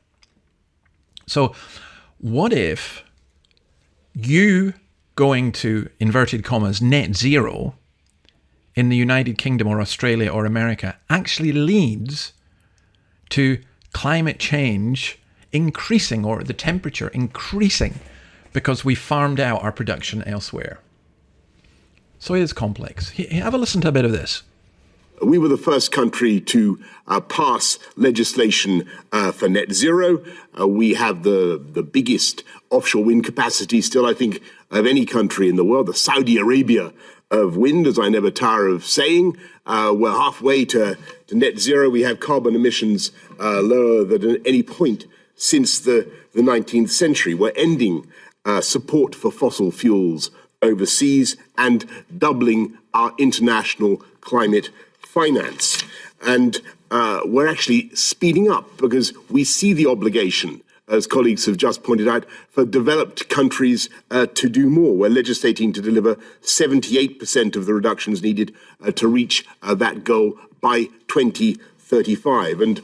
So, 1.27 1.55
what 2.19 2.53
if 2.53 3.05
you 4.15 4.75
going 5.17 5.53
to 5.53 5.89
inverted 5.99 6.45
commas 6.45 6.83
net 6.83 7.17
zero 7.17 7.75
in 8.75 8.89
the 8.89 8.97
United 8.97 9.39
Kingdom 9.39 9.69
or 9.69 9.81
Australia 9.81 10.31
or 10.31 10.45
America 10.45 10.97
actually 11.09 11.53
leads 11.53 12.33
to 13.31 13.61
climate 13.93 14.39
change 14.39 15.19
increasing 15.55 16.25
or 16.25 16.43
the 16.43 16.53
temperature 16.53 17.09
increasing 17.09 18.01
because 18.53 18.85
we 18.85 18.95
farmed 18.95 19.41
out 19.41 19.63
our 19.63 19.73
production 19.73 20.23
elsewhere. 20.25 20.81
So 22.19 22.35
it 22.35 22.41
is 22.41 22.53
complex. 22.53 23.11
Have 23.11 23.55
a 23.55 23.59
listen 23.59 23.81
to 23.83 23.89
a 23.89 23.93
bit 23.93 24.05
of 24.05 24.13
this. 24.13 24.43
We 25.23 25.39
were 25.39 25.49
the 25.49 25.57
first 25.57 25.93
country 25.93 26.41
to 26.41 26.81
uh, 27.07 27.21
pass 27.21 27.79
legislation 27.97 28.89
uh, 29.13 29.31
for 29.31 29.49
net 29.49 29.73
zero. 29.73 30.25
Uh, 30.59 30.67
we 30.67 30.95
have 30.95 31.23
the, 31.23 31.63
the 31.73 31.83
biggest 31.83 32.43
offshore 32.71 33.05
wind 33.05 33.25
capacity 33.25 33.81
still, 33.81 34.07
I 34.07 34.15
think, 34.15 34.43
of 34.71 34.87
any 34.87 35.07
country 35.07 35.49
in 35.49 35.57
the 35.57 35.65
world. 35.65 35.87
The 35.87 35.95
Saudi 35.95 36.37
Arabia 36.37 36.93
of 37.31 37.57
wind, 37.57 37.87
as 37.87 37.99
I 37.99 38.09
never 38.09 38.31
tire 38.31 38.69
of 38.69 38.85
saying. 38.85 39.37
Uh, 39.67 39.93
we're 39.97 40.11
halfway 40.11 40.65
to, 40.67 40.99
to, 41.27 41.35
net 41.35 41.59
zero. 41.59 41.89
We 41.89 42.03
have 42.03 42.21
carbon 42.21 42.55
emissions 42.55 43.13
uh, 43.41 43.61
lower 43.61 44.05
than 44.05 44.31
at 44.31 44.41
any 44.47 44.63
point 44.63 45.07
since 45.37 45.79
the, 45.79 46.11
the 46.33 46.43
19th 46.43 46.91
century. 46.91 47.35
We're 47.35 47.53
ending 47.57 48.07
uh, 48.45 48.61
support 48.61 49.15
for 49.15 49.31
fossil 49.31 49.71
fuels 49.71 50.31
overseas 50.63 51.37
and 51.59 51.85
doubling 52.17 52.79
our 52.93 53.13
international 53.19 53.99
climate 54.21 54.71
finance. 55.01 55.83
And 56.25 56.61
uh, 56.91 57.21
we're 57.25 57.49
actually 57.49 57.95
speeding 57.95 58.51
up 58.51 58.79
because 58.79 59.13
we 59.29 59.45
see 59.45 59.73
the 59.73 59.87
obligation 59.87 60.63
as 60.89 61.07
colleagues 61.07 61.47
have 61.47 61.57
just 61.57 61.83
pointed 61.83 62.07
out, 62.09 62.27
for 62.51 62.65
developed 62.65 63.29
countries 63.29 63.89
uh, 64.11 64.27
to 64.27 64.49
do 64.49 64.69
more. 64.69 64.95
We're 64.95 65.11
legislating 65.11 65.73
to 65.73 65.81
deliver 65.81 66.17
78% 66.43 67.57
of 67.57 67.67
the 67.67 67.75
reductions 67.75 68.23
needed 68.23 68.55
uh, 68.85 68.93
to 68.93 69.09
reach 69.09 69.47
uh, 69.63 69.75
that 69.77 70.05
goal 70.05 70.39
by 70.61 70.85
2035. 71.09 72.61
And 72.61 72.83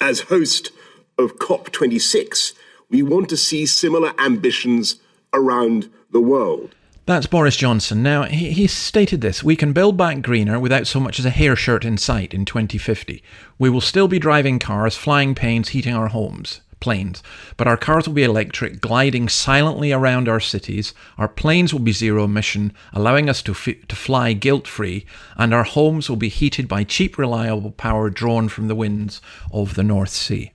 as 0.00 0.22
host 0.22 0.70
of 1.18 1.36
COP26, 1.36 2.52
we 2.90 3.02
want 3.02 3.28
to 3.28 3.36
see 3.36 3.66
similar 3.66 4.12
ambitions 4.18 4.96
around 5.32 5.90
the 6.10 6.20
world. 6.20 6.74
That's 7.06 7.26
Boris 7.26 7.56
Johnson. 7.56 8.02
Now, 8.02 8.22
he, 8.22 8.52
he, 8.52 8.66
stated 8.66 9.20
this 9.20 9.44
We 9.44 9.56
can 9.56 9.74
build 9.74 9.96
back 9.96 10.22
greener 10.22 10.58
without 10.58 10.86
so 10.86 10.98
much 10.98 11.18
as 11.18 11.26
a 11.26 11.30
hair 11.30 11.54
shirt 11.54 11.84
in 11.84 11.98
sight 11.98 12.32
in 12.32 12.46
2050. 12.46 13.22
We 13.58 13.68
will 13.68 13.82
still 13.82 14.08
be 14.08 14.18
driving 14.18 14.58
cars, 14.58 14.96
flying 14.96 15.34
planes, 15.34 15.70
heating 15.70 15.94
our 15.94 16.08
homes 16.08 16.62
planes, 16.84 17.22
but 17.56 17.66
our 17.66 17.78
cars 17.78 18.06
will 18.06 18.14
be 18.14 18.24
electric, 18.24 18.78
gliding 18.78 19.26
silently 19.26 19.90
around 19.90 20.28
our 20.28 20.38
cities. 20.38 20.92
Our 21.16 21.28
planes 21.28 21.72
will 21.72 21.80
be 21.80 21.92
zero 21.92 22.24
emission, 22.24 22.74
allowing 22.92 23.30
us 23.30 23.40
to, 23.42 23.52
f- 23.52 23.88
to 23.88 23.96
fly 23.96 24.34
guilt 24.34 24.68
free, 24.68 25.06
and 25.38 25.54
our 25.54 25.64
homes 25.64 26.10
will 26.10 26.16
be 26.16 26.28
heated 26.28 26.68
by 26.68 26.84
cheap, 26.84 27.16
reliable 27.16 27.70
power 27.70 28.10
drawn 28.10 28.50
from 28.50 28.68
the 28.68 28.74
winds 28.74 29.22
of 29.50 29.76
the 29.76 29.82
North 29.82 30.10
Sea. 30.10 30.52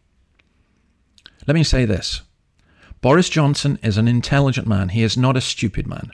Let 1.49 1.55
me 1.55 1.63
say 1.63 1.85
this 1.85 2.21
Boris 3.01 3.27
Johnson 3.27 3.79
is 3.81 3.97
an 3.97 4.07
intelligent 4.07 4.67
man, 4.67 4.89
he 4.89 5.01
is 5.01 5.17
not 5.17 5.35
a 5.35 5.41
stupid 5.41 5.87
man. 5.87 6.11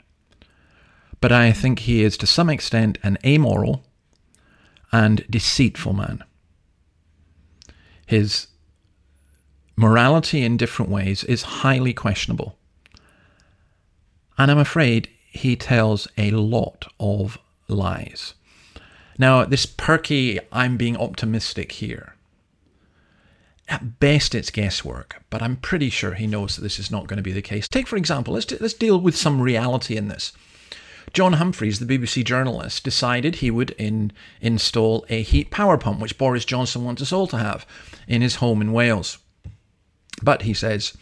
But 1.20 1.30
I 1.30 1.52
think 1.52 1.80
he 1.80 2.02
is 2.02 2.16
to 2.16 2.26
some 2.26 2.48
extent 2.48 2.96
an 3.02 3.18
amoral 3.22 3.84
and 4.92 5.26
deceitful 5.28 5.92
man. 5.92 6.24
His 8.06 8.46
morality 9.76 10.42
in 10.42 10.56
different 10.56 10.90
ways 10.90 11.22
is 11.24 11.42
highly 11.42 11.92
questionable. 11.92 12.56
And 14.38 14.50
I'm 14.50 14.56
afraid 14.56 15.10
he 15.30 15.54
tells 15.54 16.08
a 16.16 16.30
lot 16.30 16.86
of 16.98 17.36
lies. 17.68 18.32
Now, 19.18 19.44
this 19.44 19.66
perky, 19.66 20.40
I'm 20.50 20.78
being 20.78 20.96
optimistic 20.96 21.72
here. 21.72 22.15
At 23.68 23.98
best, 23.98 24.34
it's 24.34 24.50
guesswork, 24.50 25.22
but 25.28 25.42
I'm 25.42 25.56
pretty 25.56 25.90
sure 25.90 26.14
he 26.14 26.28
knows 26.28 26.54
that 26.54 26.62
this 26.62 26.78
is 26.78 26.90
not 26.90 27.08
going 27.08 27.16
to 27.16 27.22
be 27.22 27.32
the 27.32 27.42
case. 27.42 27.66
Take, 27.66 27.88
for 27.88 27.96
example, 27.96 28.34
let's, 28.34 28.48
let's 28.60 28.74
deal 28.74 29.00
with 29.00 29.16
some 29.16 29.40
reality 29.40 29.96
in 29.96 30.06
this. 30.08 30.32
John 31.12 31.34
Humphrys, 31.34 31.78
the 31.78 31.98
BBC 31.98 32.24
journalist, 32.24 32.84
decided 32.84 33.36
he 33.36 33.50
would 33.50 33.70
in, 33.72 34.12
install 34.40 35.04
a 35.08 35.22
heat 35.22 35.50
power 35.50 35.78
pump, 35.78 36.00
which 36.00 36.18
Boris 36.18 36.44
Johnson 36.44 36.84
wants 36.84 37.02
us 37.02 37.12
all 37.12 37.26
to 37.28 37.38
have, 37.38 37.66
in 38.06 38.22
his 38.22 38.36
home 38.36 38.60
in 38.60 38.72
Wales. 38.72 39.18
But 40.22 40.42
he 40.42 40.54
says, 40.54 40.96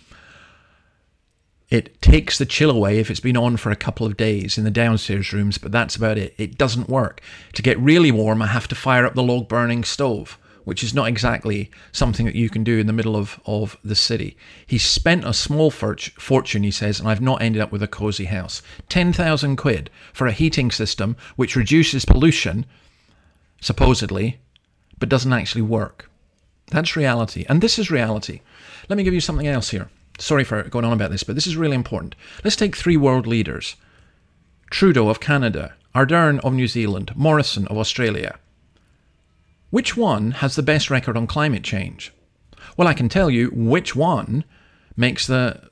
it 1.68 2.00
takes 2.00 2.38
the 2.38 2.46
chill 2.46 2.70
away 2.70 2.98
if 2.98 3.10
it's 3.10 3.20
been 3.20 3.36
on 3.36 3.56
for 3.56 3.70
a 3.70 3.76
couple 3.76 4.06
of 4.06 4.16
days 4.16 4.56
in 4.56 4.64
the 4.64 4.70
downstairs 4.70 5.32
rooms, 5.32 5.58
but 5.58 5.72
that's 5.72 5.96
about 5.96 6.16
it. 6.16 6.34
It 6.38 6.56
doesn't 6.56 6.88
work. 6.88 7.20
To 7.54 7.62
get 7.62 7.78
really 7.78 8.10
warm, 8.10 8.40
I 8.40 8.46
have 8.46 8.68
to 8.68 8.74
fire 8.74 9.04
up 9.04 9.14
the 9.14 9.22
log 9.22 9.48
burning 9.48 9.84
stove 9.84 10.38
which 10.64 10.82
is 10.82 10.94
not 10.94 11.08
exactly 11.08 11.70
something 11.92 12.26
that 12.26 12.34
you 12.34 12.48
can 12.48 12.64
do 12.64 12.78
in 12.78 12.86
the 12.86 12.92
middle 12.92 13.16
of, 13.16 13.40
of 13.46 13.76
the 13.84 13.94
city. 13.94 14.36
He 14.66 14.78
spent 14.78 15.24
a 15.24 15.32
small 15.32 15.70
fortune, 15.70 16.62
he 16.62 16.70
says, 16.70 16.98
and 16.98 17.08
I've 17.08 17.20
not 17.20 17.42
ended 17.42 17.62
up 17.62 17.70
with 17.70 17.82
a 17.82 17.88
cosy 17.88 18.24
house. 18.24 18.62
10,000 18.88 19.56
quid 19.56 19.90
for 20.12 20.26
a 20.26 20.32
heating 20.32 20.70
system 20.70 21.16
which 21.36 21.56
reduces 21.56 22.04
pollution, 22.04 22.66
supposedly, 23.60 24.38
but 24.98 25.08
doesn't 25.08 25.32
actually 25.32 25.62
work. 25.62 26.10
That's 26.70 26.96
reality. 26.96 27.44
And 27.48 27.60
this 27.60 27.78
is 27.78 27.90
reality. 27.90 28.40
Let 28.88 28.96
me 28.96 29.04
give 29.04 29.14
you 29.14 29.20
something 29.20 29.46
else 29.46 29.70
here. 29.70 29.90
Sorry 30.18 30.44
for 30.44 30.62
going 30.62 30.84
on 30.84 30.92
about 30.92 31.10
this, 31.10 31.24
but 31.24 31.34
this 31.34 31.46
is 31.46 31.56
really 31.56 31.74
important. 31.74 32.14
Let's 32.42 32.56
take 32.56 32.76
three 32.76 32.96
world 32.96 33.26
leaders 33.26 33.76
Trudeau 34.70 35.08
of 35.08 35.20
Canada, 35.20 35.74
Ardern 35.94 36.40
of 36.40 36.52
New 36.52 36.66
Zealand, 36.66 37.12
Morrison 37.14 37.66
of 37.68 37.76
Australia. 37.76 38.38
Which 39.74 39.96
one 39.96 40.30
has 40.30 40.54
the 40.54 40.62
best 40.62 40.88
record 40.88 41.16
on 41.16 41.26
climate 41.26 41.64
change? 41.64 42.12
Well, 42.76 42.86
I 42.86 42.94
can 42.94 43.08
tell 43.08 43.28
you 43.28 43.48
which 43.48 43.96
one 43.96 44.44
makes 44.96 45.26
the 45.26 45.68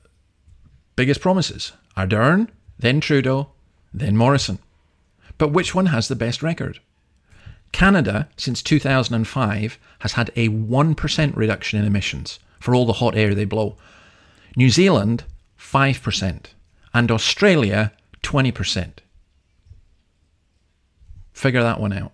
biggest 0.97 1.21
promises 1.21 1.71
Ardern, 1.97 2.49
then 2.81 3.01
Trudeau, 3.01 3.51
then 3.95 4.17
Morrison. 4.17 4.59
But 5.39 5.53
which 5.53 5.73
one 5.73 5.87
has 5.87 6.09
the 6.09 6.17
best 6.17 6.43
record? 6.43 6.81
Canada, 7.71 8.29
since 8.37 8.61
2005, 8.61 9.79
has 10.01 10.13
had 10.15 10.33
a 10.35 10.49
1% 10.49 11.37
reduction 11.37 11.79
in 11.79 11.85
emissions 11.85 12.41
for 12.59 12.75
all 12.75 12.87
the 12.87 12.95
hot 12.95 13.17
air 13.17 13.37
they 13.37 13.45
blow. 13.45 13.77
New 14.57 14.71
Zealand, 14.71 15.23
5%. 15.57 16.47
And 16.93 17.11
Australia, 17.13 17.93
20%. 18.25 18.95
Figure 21.33 21.63
that 21.63 21.79
one 21.79 21.93
out. 21.93 22.11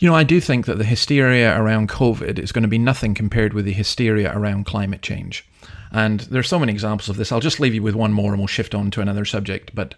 You 0.00 0.08
know, 0.08 0.14
I 0.14 0.24
do 0.24 0.40
think 0.40 0.66
that 0.66 0.78
the 0.78 0.84
hysteria 0.84 1.58
around 1.58 1.88
COVID 1.88 2.38
is 2.38 2.52
going 2.52 2.62
to 2.62 2.68
be 2.68 2.78
nothing 2.78 3.14
compared 3.14 3.54
with 3.54 3.64
the 3.64 3.72
hysteria 3.72 4.30
around 4.36 4.64
climate 4.66 5.00
change. 5.00 5.48
And 5.90 6.20
there's 6.20 6.48
so 6.48 6.58
many 6.58 6.72
examples 6.72 7.08
of 7.08 7.16
this. 7.16 7.32
I'll 7.32 7.40
just 7.40 7.60
leave 7.60 7.74
you 7.74 7.82
with 7.82 7.94
one 7.94 8.12
more 8.12 8.32
and 8.32 8.38
we'll 8.38 8.46
shift 8.46 8.74
on 8.74 8.90
to 8.90 9.00
another 9.00 9.24
subject. 9.24 9.74
But 9.74 9.94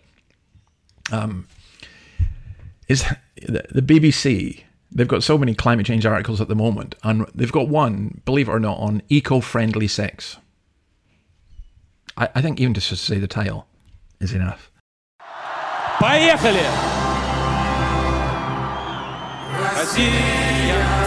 um, 1.11 1.49
is 2.89 3.05
the 3.37 3.83
BBC, 3.83 4.63
they've 4.91 5.09
got 5.09 5.23
so 5.23 5.37
many 5.37 5.55
climate 5.55 5.87
change 5.87 6.07
articles 6.07 6.41
at 6.41 6.49
the 6.49 6.55
moment, 6.55 6.95
and 7.03 7.27
they've 7.35 7.53
got 7.53 7.69
one, 7.69 8.21
believe 8.25 8.49
it 8.49 8.53
or 8.53 8.61
not, 8.61 8.79
on 8.79 9.03
eco 9.09 9.41
friendly 9.41 9.89
sex. 9.89 10.37
I, 12.17 12.29
I 12.35 12.43
think 12.43 12.61
even 12.61 12.75
just 12.75 12.89
to 12.89 12.97
say 12.97 13.19
the 13.19 13.27
title 13.27 13.67
is 14.21 14.33
enough. 14.33 14.71
Поехали! 15.99 17.02
fantasia. 19.86 21.03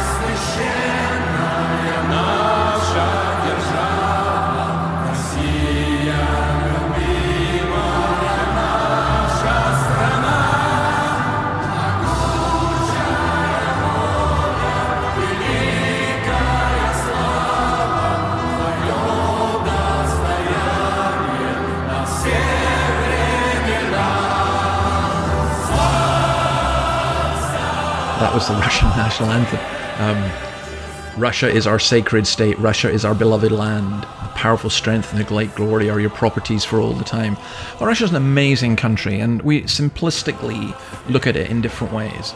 That 28.20 28.32
was 28.34 28.48
the 28.48 28.54
Russian 28.66 28.88
national 28.88 29.30
anthem. 29.30 29.60
Um, 29.98 31.20
Russia 31.20 31.48
is 31.48 31.66
our 31.66 31.78
sacred 31.78 32.26
state. 32.26 32.58
Russia 32.58 32.90
is 32.90 33.04
our 33.04 33.14
beloved 33.14 33.50
land. 33.50 34.02
The 34.02 34.28
powerful 34.34 34.68
strength 34.68 35.12
and 35.12 35.20
the 35.20 35.24
great 35.24 35.54
glory 35.54 35.88
are 35.88 35.98
your 35.98 36.10
properties 36.10 36.64
for 36.64 36.78
all 36.78 36.92
the 36.92 37.04
time. 37.04 37.36
Well, 37.78 37.86
Russia 37.86 38.04
is 38.04 38.10
an 38.10 38.16
amazing 38.16 38.76
country, 38.76 39.18
and 39.20 39.40
we 39.42 39.62
simplistically 39.62 40.78
look 41.08 41.26
at 41.26 41.36
it 41.36 41.50
in 41.50 41.62
different 41.62 41.92
ways. 41.94 42.34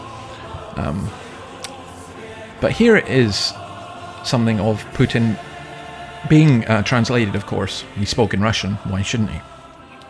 Um, 0.76 1.10
but 2.60 2.72
here 2.72 2.96
is 2.96 3.52
something 4.24 4.60
of 4.60 4.82
Putin 4.92 5.38
being 6.28 6.66
uh, 6.66 6.82
translated, 6.82 7.34
of 7.34 7.46
course. 7.46 7.84
He 7.96 8.04
spoke 8.04 8.34
in 8.34 8.40
Russian. 8.40 8.74
Why 8.84 9.02
shouldn't 9.02 9.30
he? 9.30 9.40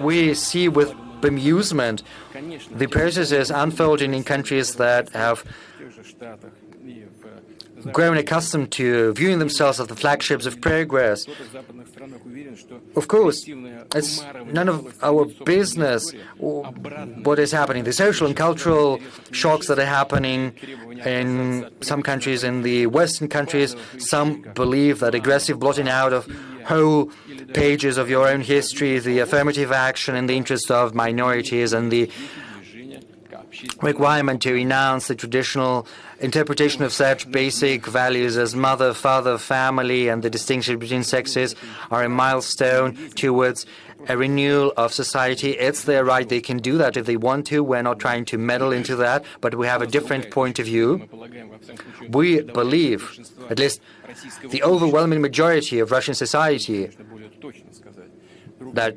We 0.01 0.35
see 0.35 0.69
with 0.69 0.95
bemusement. 1.21 2.03
The 2.77 2.87
process 2.89 3.33
is 3.33 3.51
unfolding 3.51 4.15
in 4.15 4.25
countries 4.25 4.77
that 4.77 5.11
have 5.11 5.45
grown 7.93 8.17
accustomed 8.17 8.71
to 8.73 9.13
viewing 9.15 9.39
themselves 9.39 9.81
as 9.81 9.87
the 9.87 9.97
flagships 9.97 10.47
of 10.47 10.61
progress. 10.61 11.27
Of 12.97 13.09
course, 13.09 13.45
it's 13.95 14.23
none 14.47 14.69
of 14.69 15.03
our 15.03 15.27
business 15.45 16.13
what 16.39 17.39
is 17.39 17.53
happening. 17.53 17.85
The 17.85 17.93
social 17.93 18.27
and 18.27 18.37
cultural 18.37 19.01
shocks 19.33 19.67
that 19.69 19.79
are 19.79 19.87
happening 19.87 20.55
in 21.05 21.71
some 21.81 22.03
countries, 22.03 22.45
in 22.45 22.63
the 22.63 22.87
Western 22.87 23.29
countries, 23.29 23.75
some 23.99 24.43
believe 24.55 25.01
that 25.01 25.15
aggressive 25.15 25.59
blotting 25.59 25.89
out 25.89 26.13
of 26.13 26.29
whole 26.67 27.11
pages 27.55 27.97
of 27.97 28.11
your 28.11 28.29
own 28.29 28.41
history, 28.41 28.99
the 28.99 29.19
affirmative 29.19 29.73
action 29.73 30.15
in 30.15 30.27
the 30.27 30.37
interest 30.37 30.71
of 30.71 30.95
minorities, 30.95 31.73
and 31.73 31.91
the 31.91 32.11
requirement 33.83 34.43
to 34.43 34.53
renounce 34.53 35.09
the 35.09 35.15
traditional 35.15 35.87
interpretation 36.21 36.83
of 36.83 36.93
such 36.93 37.31
basic 37.31 37.87
values 37.87 38.37
as 38.37 38.55
mother, 38.55 38.95
father, 38.95 39.39
family, 39.39 40.09
and 40.09 40.23
the 40.23 40.31
distinction 40.31 40.79
between 40.79 41.03
sexes 41.03 41.55
are 41.91 42.05
a 42.05 42.09
milestone 42.09 42.95
towards 43.11 43.67
a 44.09 44.17
renewal 44.17 44.73
of 44.77 44.93
society. 44.93 45.51
It's 45.51 45.85
their 45.85 46.05
right. 46.05 46.29
They 46.29 46.41
can 46.41 46.59
do 46.59 46.79
that 46.79 46.97
if 46.97 47.07
they 47.07 47.17
want 47.17 47.47
to. 47.49 47.63
We're 47.63 47.83
not 47.83 47.99
trying 47.99 48.25
to 48.27 48.39
meddle 48.39 48.73
into 48.73 48.97
that, 48.97 49.25
but 49.41 49.55
we 49.55 49.67
have 49.67 49.83
a 49.83 49.87
different 49.87 50.31
point 50.31 50.59
of 50.59 50.67
view. 50.67 51.09
We 52.09 52.43
believe, 52.43 53.19
at 53.51 53.59
least 53.59 53.81
the 54.43 54.63
overwhelming 54.63 55.21
majority 55.21 55.79
of 55.81 55.91
Russian 55.91 56.15
society, 56.15 56.91
that 58.73 58.97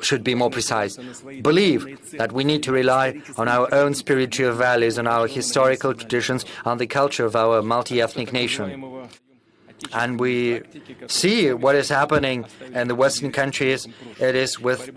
should 0.00 0.24
be 0.24 0.34
more 0.34 0.50
precise, 0.50 0.96
believe 1.42 2.10
that 2.12 2.32
we 2.32 2.44
need 2.44 2.62
to 2.64 2.72
rely 2.72 3.20
on 3.36 3.48
our 3.48 3.72
own 3.74 3.94
spiritual 3.94 4.52
values, 4.52 4.98
on 4.98 5.06
our 5.06 5.26
historical 5.26 5.94
traditions, 5.94 6.44
on 6.64 6.78
the 6.78 6.86
culture 6.86 7.24
of 7.24 7.36
our 7.36 7.62
multi 7.62 8.00
ethnic 8.00 8.32
nation. 8.32 9.08
And 9.92 10.18
we 10.18 10.62
see 11.06 11.52
what 11.52 11.74
is 11.76 11.88
happening 11.88 12.46
in 12.72 12.88
the 12.88 12.94
Western 12.94 13.30
countries. 13.30 13.86
It 14.18 14.34
is 14.34 14.58
with 14.58 14.90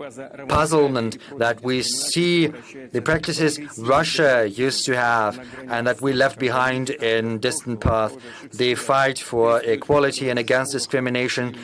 puzzlement 0.48 1.18
that 1.38 1.62
we 1.62 1.82
see 1.82 2.46
the 2.46 3.02
practices 3.02 3.60
Russia 3.78 4.48
used 4.48 4.84
to 4.86 4.96
have 4.96 5.38
and 5.68 5.86
that 5.86 6.00
we 6.00 6.12
left 6.12 6.38
behind 6.38 6.90
in 6.90 7.38
distant 7.38 7.80
past. 7.80 8.18
The 8.52 8.74
fight 8.74 9.18
for 9.18 9.60
equality 9.62 10.30
and 10.30 10.38
against 10.38 10.72
discrimination 10.72 11.56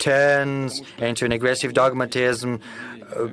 turns 0.00 0.82
into 0.98 1.24
an 1.24 1.32
aggressive 1.32 1.72
dogmatism. 1.72 2.60
Uh, 3.14 3.28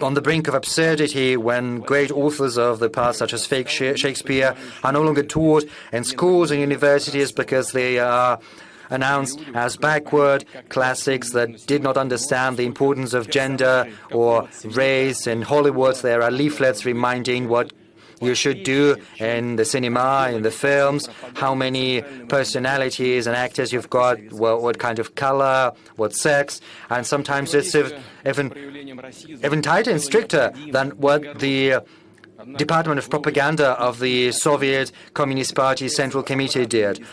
on 0.00 0.14
the 0.14 0.22
brink 0.22 0.48
of 0.48 0.54
absurdity 0.54 1.36
when 1.36 1.80
great 1.80 2.10
authors 2.10 2.56
of 2.56 2.78
the 2.78 2.88
past, 2.88 3.18
such 3.18 3.34
as 3.34 3.44
fake 3.44 3.68
Shakespeare, 3.68 4.56
are 4.82 4.92
no 4.92 5.02
longer 5.02 5.22
taught 5.22 5.64
in 5.92 6.04
schools 6.04 6.50
and 6.50 6.60
universities 6.60 7.32
because 7.32 7.72
they 7.72 7.98
are 7.98 8.40
announced 8.88 9.40
as 9.54 9.76
backward 9.76 10.44
classics 10.68 11.32
that 11.32 11.66
did 11.66 11.82
not 11.82 11.96
understand 11.96 12.56
the 12.56 12.64
importance 12.64 13.14
of 13.14 13.30
gender 13.30 13.86
or 14.10 14.48
race. 14.64 15.26
In 15.26 15.42
Hollywood, 15.42 15.96
there 15.96 16.22
are 16.22 16.30
leaflets 16.30 16.84
reminding 16.84 17.48
what 17.48 17.72
you 18.20 18.34
should 18.34 18.62
do 18.62 18.96
in 19.18 19.56
the 19.56 19.64
cinema, 19.64 20.30
in 20.32 20.42
the 20.42 20.50
films, 20.50 21.08
how 21.34 21.54
many 21.54 22.02
personalities 22.28 23.26
and 23.26 23.36
actors 23.36 23.72
you've 23.72 23.90
got, 23.90 24.18
what, 24.32 24.62
what 24.62 24.78
kind 24.78 24.98
of 24.98 25.14
color, 25.14 25.72
what 25.96 26.14
sex, 26.14 26.60
and 26.90 27.06
sometimes 27.06 27.54
it's 27.54 27.74
even, 27.74 28.52
even 29.44 29.62
tighter 29.62 29.90
and 29.90 30.00
stricter 30.00 30.52
than 30.70 30.90
what 30.90 31.38
the 31.38 31.76
Department 32.56 32.98
of 32.98 33.10
Propaganda 33.10 33.70
of 33.72 34.00
the 34.00 34.32
Soviet 34.32 34.92
Communist 35.14 35.54
Party 35.54 35.88
Central 35.88 36.22
Committee 36.22 36.66
did. 36.66 37.04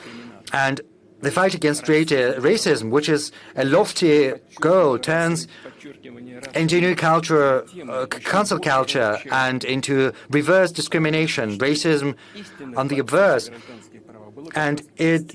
And 0.54 0.82
the 1.21 1.32
fight 1.32 1.53
against 1.53 1.84
racism, 1.86 2.89
which 2.91 3.10
is 3.10 3.32
a 3.56 3.65
lofty 3.65 4.34
goal, 4.60 4.99
turns 4.99 5.47
into 6.53 6.80
new 6.80 6.95
culture, 6.95 7.65
uh, 7.89 8.06
culture, 8.60 9.17
and 9.32 9.63
into 9.63 10.12
reverse 10.30 10.71
discrimination, 10.71 11.58
racism 11.58 12.15
on 12.75 12.88
the 12.88 12.99
obverse. 12.99 13.49
And 14.53 14.84
it 14.97 15.34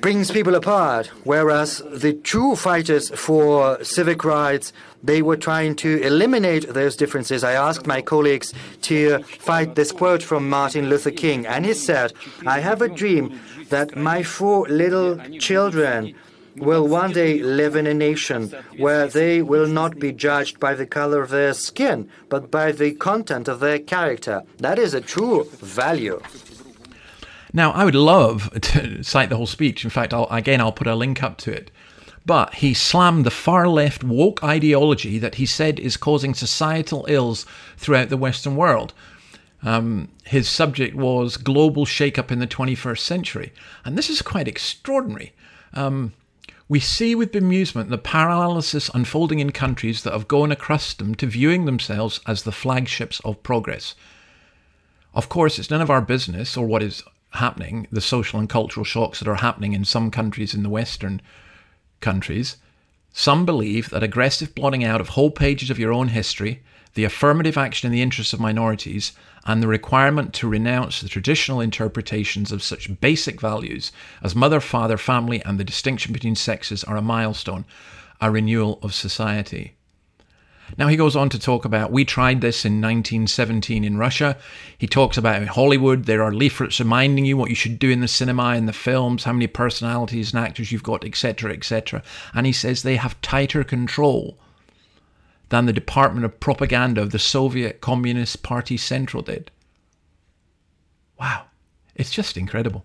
brings 0.00 0.30
people 0.30 0.54
apart, 0.54 1.06
whereas 1.24 1.82
the 1.92 2.12
true 2.12 2.54
fighters 2.56 3.10
for 3.10 3.82
civic 3.82 4.24
rights, 4.24 4.72
they 5.02 5.22
were 5.22 5.36
trying 5.36 5.74
to 5.76 6.00
eliminate 6.02 6.72
those 6.74 6.96
differences. 6.96 7.44
I 7.44 7.52
asked 7.52 7.86
my 7.86 8.02
colleagues 8.02 8.52
to 8.82 9.22
fight 9.22 9.74
this 9.74 9.92
quote 9.92 10.22
from 10.22 10.48
Martin 10.48 10.88
Luther 10.88 11.10
King, 11.10 11.46
and 11.46 11.64
he 11.64 11.74
said, 11.74 12.12
I 12.46 12.60
have 12.60 12.82
a 12.82 12.88
dream 12.88 13.40
that 13.70 13.96
my 13.96 14.22
four 14.22 14.66
little 14.68 15.18
children 15.38 16.14
will 16.56 16.86
one 16.88 17.12
day 17.12 17.38
live 17.38 17.76
in 17.76 17.86
a 17.86 17.94
nation 17.94 18.52
where 18.76 19.06
they 19.06 19.42
will 19.42 19.66
not 19.66 19.98
be 19.98 20.12
judged 20.12 20.58
by 20.58 20.74
the 20.74 20.86
color 20.86 21.22
of 21.22 21.30
their 21.30 21.54
skin, 21.54 22.08
but 22.28 22.50
by 22.50 22.72
the 22.72 22.92
content 22.92 23.48
of 23.48 23.60
their 23.60 23.78
character. 23.78 24.42
That 24.58 24.78
is 24.78 24.92
a 24.92 25.00
true 25.00 25.44
value. 25.60 26.20
Now, 27.52 27.72
I 27.72 27.84
would 27.84 27.94
love 27.94 28.50
to 28.60 29.02
cite 29.02 29.28
the 29.28 29.36
whole 29.36 29.46
speech. 29.46 29.84
In 29.84 29.90
fact, 29.90 30.12
I'll, 30.12 30.28
again, 30.30 30.60
I'll 30.60 30.72
put 30.72 30.86
a 30.86 30.94
link 30.94 31.22
up 31.22 31.38
to 31.38 31.52
it. 31.52 31.70
But 32.26 32.56
he 32.56 32.74
slammed 32.74 33.24
the 33.24 33.30
far 33.30 33.68
left 33.68 34.04
woke 34.04 34.44
ideology 34.44 35.18
that 35.18 35.36
he 35.36 35.46
said 35.46 35.80
is 35.80 35.96
causing 35.96 36.34
societal 36.34 37.06
ills 37.08 37.46
throughout 37.78 38.10
the 38.10 38.18
Western 38.18 38.54
world. 38.54 38.92
Um, 39.62 40.10
his 40.24 40.48
subject 40.48 40.94
was 40.94 41.36
global 41.36 41.86
shakeup 41.86 42.30
in 42.30 42.38
the 42.38 42.46
21st 42.46 42.98
century. 42.98 43.52
And 43.84 43.96
this 43.96 44.10
is 44.10 44.22
quite 44.22 44.46
extraordinary. 44.46 45.32
Um, 45.72 46.12
we 46.68 46.80
see 46.80 47.14
with 47.14 47.32
bemusement 47.32 47.88
the 47.88 47.96
paralysis 47.96 48.90
unfolding 48.92 49.38
in 49.38 49.52
countries 49.52 50.02
that 50.02 50.12
have 50.12 50.28
grown 50.28 50.52
accustomed 50.52 51.18
to 51.18 51.26
viewing 51.26 51.64
themselves 51.64 52.20
as 52.26 52.42
the 52.42 52.52
flagships 52.52 53.20
of 53.20 53.42
progress. 53.42 53.94
Of 55.14 55.30
course, 55.30 55.58
it's 55.58 55.70
none 55.70 55.80
of 55.80 55.90
our 55.90 56.02
business 56.02 56.56
or 56.56 56.66
what 56.66 56.82
is 56.82 57.02
happening, 57.30 57.86
the 57.90 58.00
social 58.00 58.38
and 58.38 58.48
cultural 58.48 58.84
shocks 58.84 59.18
that 59.18 59.28
are 59.28 59.36
happening 59.36 59.72
in 59.72 59.84
some 59.84 60.10
countries 60.10 60.54
in 60.54 60.62
the 60.62 60.68
Western 60.68 61.20
countries. 62.00 62.56
Some 63.12 63.44
believe 63.44 63.90
that 63.90 64.02
aggressive 64.02 64.54
blotting 64.54 64.84
out 64.84 65.00
of 65.00 65.10
whole 65.10 65.30
pages 65.30 65.70
of 65.70 65.78
your 65.78 65.92
own 65.92 66.08
history, 66.08 66.62
the 66.94 67.04
affirmative 67.04 67.56
action 67.56 67.86
in 67.86 67.92
the 67.92 68.02
interests 68.02 68.32
of 68.32 68.40
minorities, 68.40 69.12
and 69.44 69.62
the 69.62 69.68
requirement 69.68 70.34
to 70.34 70.48
renounce 70.48 71.00
the 71.00 71.08
traditional 71.08 71.60
interpretations 71.60 72.52
of 72.52 72.62
such 72.62 73.00
basic 73.00 73.40
values 73.40 73.92
as 74.22 74.34
mother, 74.34 74.60
father, 74.60 74.98
family, 74.98 75.42
and 75.44 75.58
the 75.58 75.64
distinction 75.64 76.12
between 76.12 76.34
sexes 76.34 76.84
are 76.84 76.96
a 76.96 77.02
milestone, 77.02 77.64
a 78.20 78.30
renewal 78.30 78.78
of 78.82 78.94
society. 78.94 79.74
Now, 80.76 80.88
he 80.88 80.96
goes 80.96 81.16
on 81.16 81.28
to 81.30 81.38
talk 81.38 81.64
about 81.64 81.90
we 81.90 82.04
tried 82.04 82.40
this 82.40 82.64
in 82.64 82.74
1917 82.74 83.84
in 83.84 83.96
Russia. 83.96 84.36
He 84.76 84.86
talks 84.86 85.16
about 85.16 85.40
in 85.40 85.48
Hollywood, 85.48 86.04
there 86.04 86.22
are 86.22 86.32
leaflets 86.32 86.78
reminding 86.78 87.24
you 87.24 87.36
what 87.36 87.50
you 87.50 87.56
should 87.56 87.78
do 87.78 87.90
in 87.90 88.00
the 88.00 88.08
cinema, 88.08 88.54
in 88.54 88.66
the 88.66 88.72
films, 88.72 89.24
how 89.24 89.32
many 89.32 89.46
personalities 89.46 90.32
and 90.32 90.44
actors 90.44 90.70
you've 90.70 90.82
got, 90.82 91.04
etc., 91.04 91.52
etc. 91.52 92.02
And 92.34 92.46
he 92.46 92.52
says 92.52 92.82
they 92.82 92.96
have 92.96 93.20
tighter 93.22 93.64
control 93.64 94.38
than 95.48 95.66
the 95.66 95.72
Department 95.72 96.24
of 96.24 96.40
Propaganda 96.40 97.00
of 97.00 97.10
the 97.10 97.18
Soviet 97.18 97.80
Communist 97.80 98.42
Party 98.42 98.76
Central 98.76 99.22
did. 99.22 99.50
Wow, 101.18 101.46
it's 101.94 102.10
just 102.10 102.36
incredible. 102.36 102.84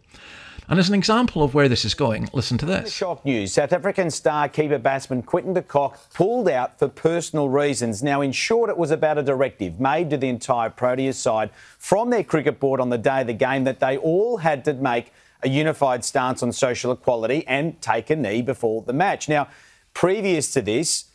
And 0.69 0.79
as 0.79 0.87
an 0.87 0.95
example 0.95 1.43
of 1.43 1.53
where 1.53 1.67
this 1.67 1.83
is 1.83 1.93
going, 1.93 2.29
listen 2.31 2.57
to 2.59 2.65
this. 2.65 2.93
Shock 2.93 3.25
news. 3.25 3.53
South 3.53 3.73
African 3.73 4.09
star 4.09 4.47
keeper 4.47 4.77
batsman 4.77 5.21
Quinton 5.21 5.53
de 5.53 5.61
Kock 5.61 5.99
pulled 6.13 6.47
out 6.47 6.79
for 6.79 6.87
personal 6.87 7.49
reasons. 7.49 8.01
Now, 8.01 8.21
in 8.21 8.31
short, 8.31 8.69
it 8.69 8.77
was 8.77 8.89
about 8.89 9.17
a 9.17 9.23
directive 9.23 9.79
made 9.79 10.09
to 10.11 10.17
the 10.17 10.29
entire 10.29 10.69
Proteas 10.69 11.15
side 11.15 11.49
from 11.77 12.09
their 12.09 12.23
cricket 12.23 12.59
board 12.59 12.79
on 12.79 12.89
the 12.89 12.97
day 12.97 13.21
of 13.21 13.27
the 13.27 13.33
game 13.33 13.65
that 13.65 13.79
they 13.79 13.97
all 13.97 14.37
had 14.37 14.63
to 14.65 14.73
make 14.73 15.11
a 15.41 15.49
unified 15.49 16.05
stance 16.05 16.41
on 16.41 16.51
social 16.53 16.93
equality 16.93 17.45
and 17.47 17.81
take 17.81 18.09
a 18.09 18.15
knee 18.15 18.41
before 18.41 18.81
the 18.83 18.93
match. 18.93 19.27
Now, 19.27 19.49
previous 19.93 20.53
to 20.53 20.61
this, 20.61 21.05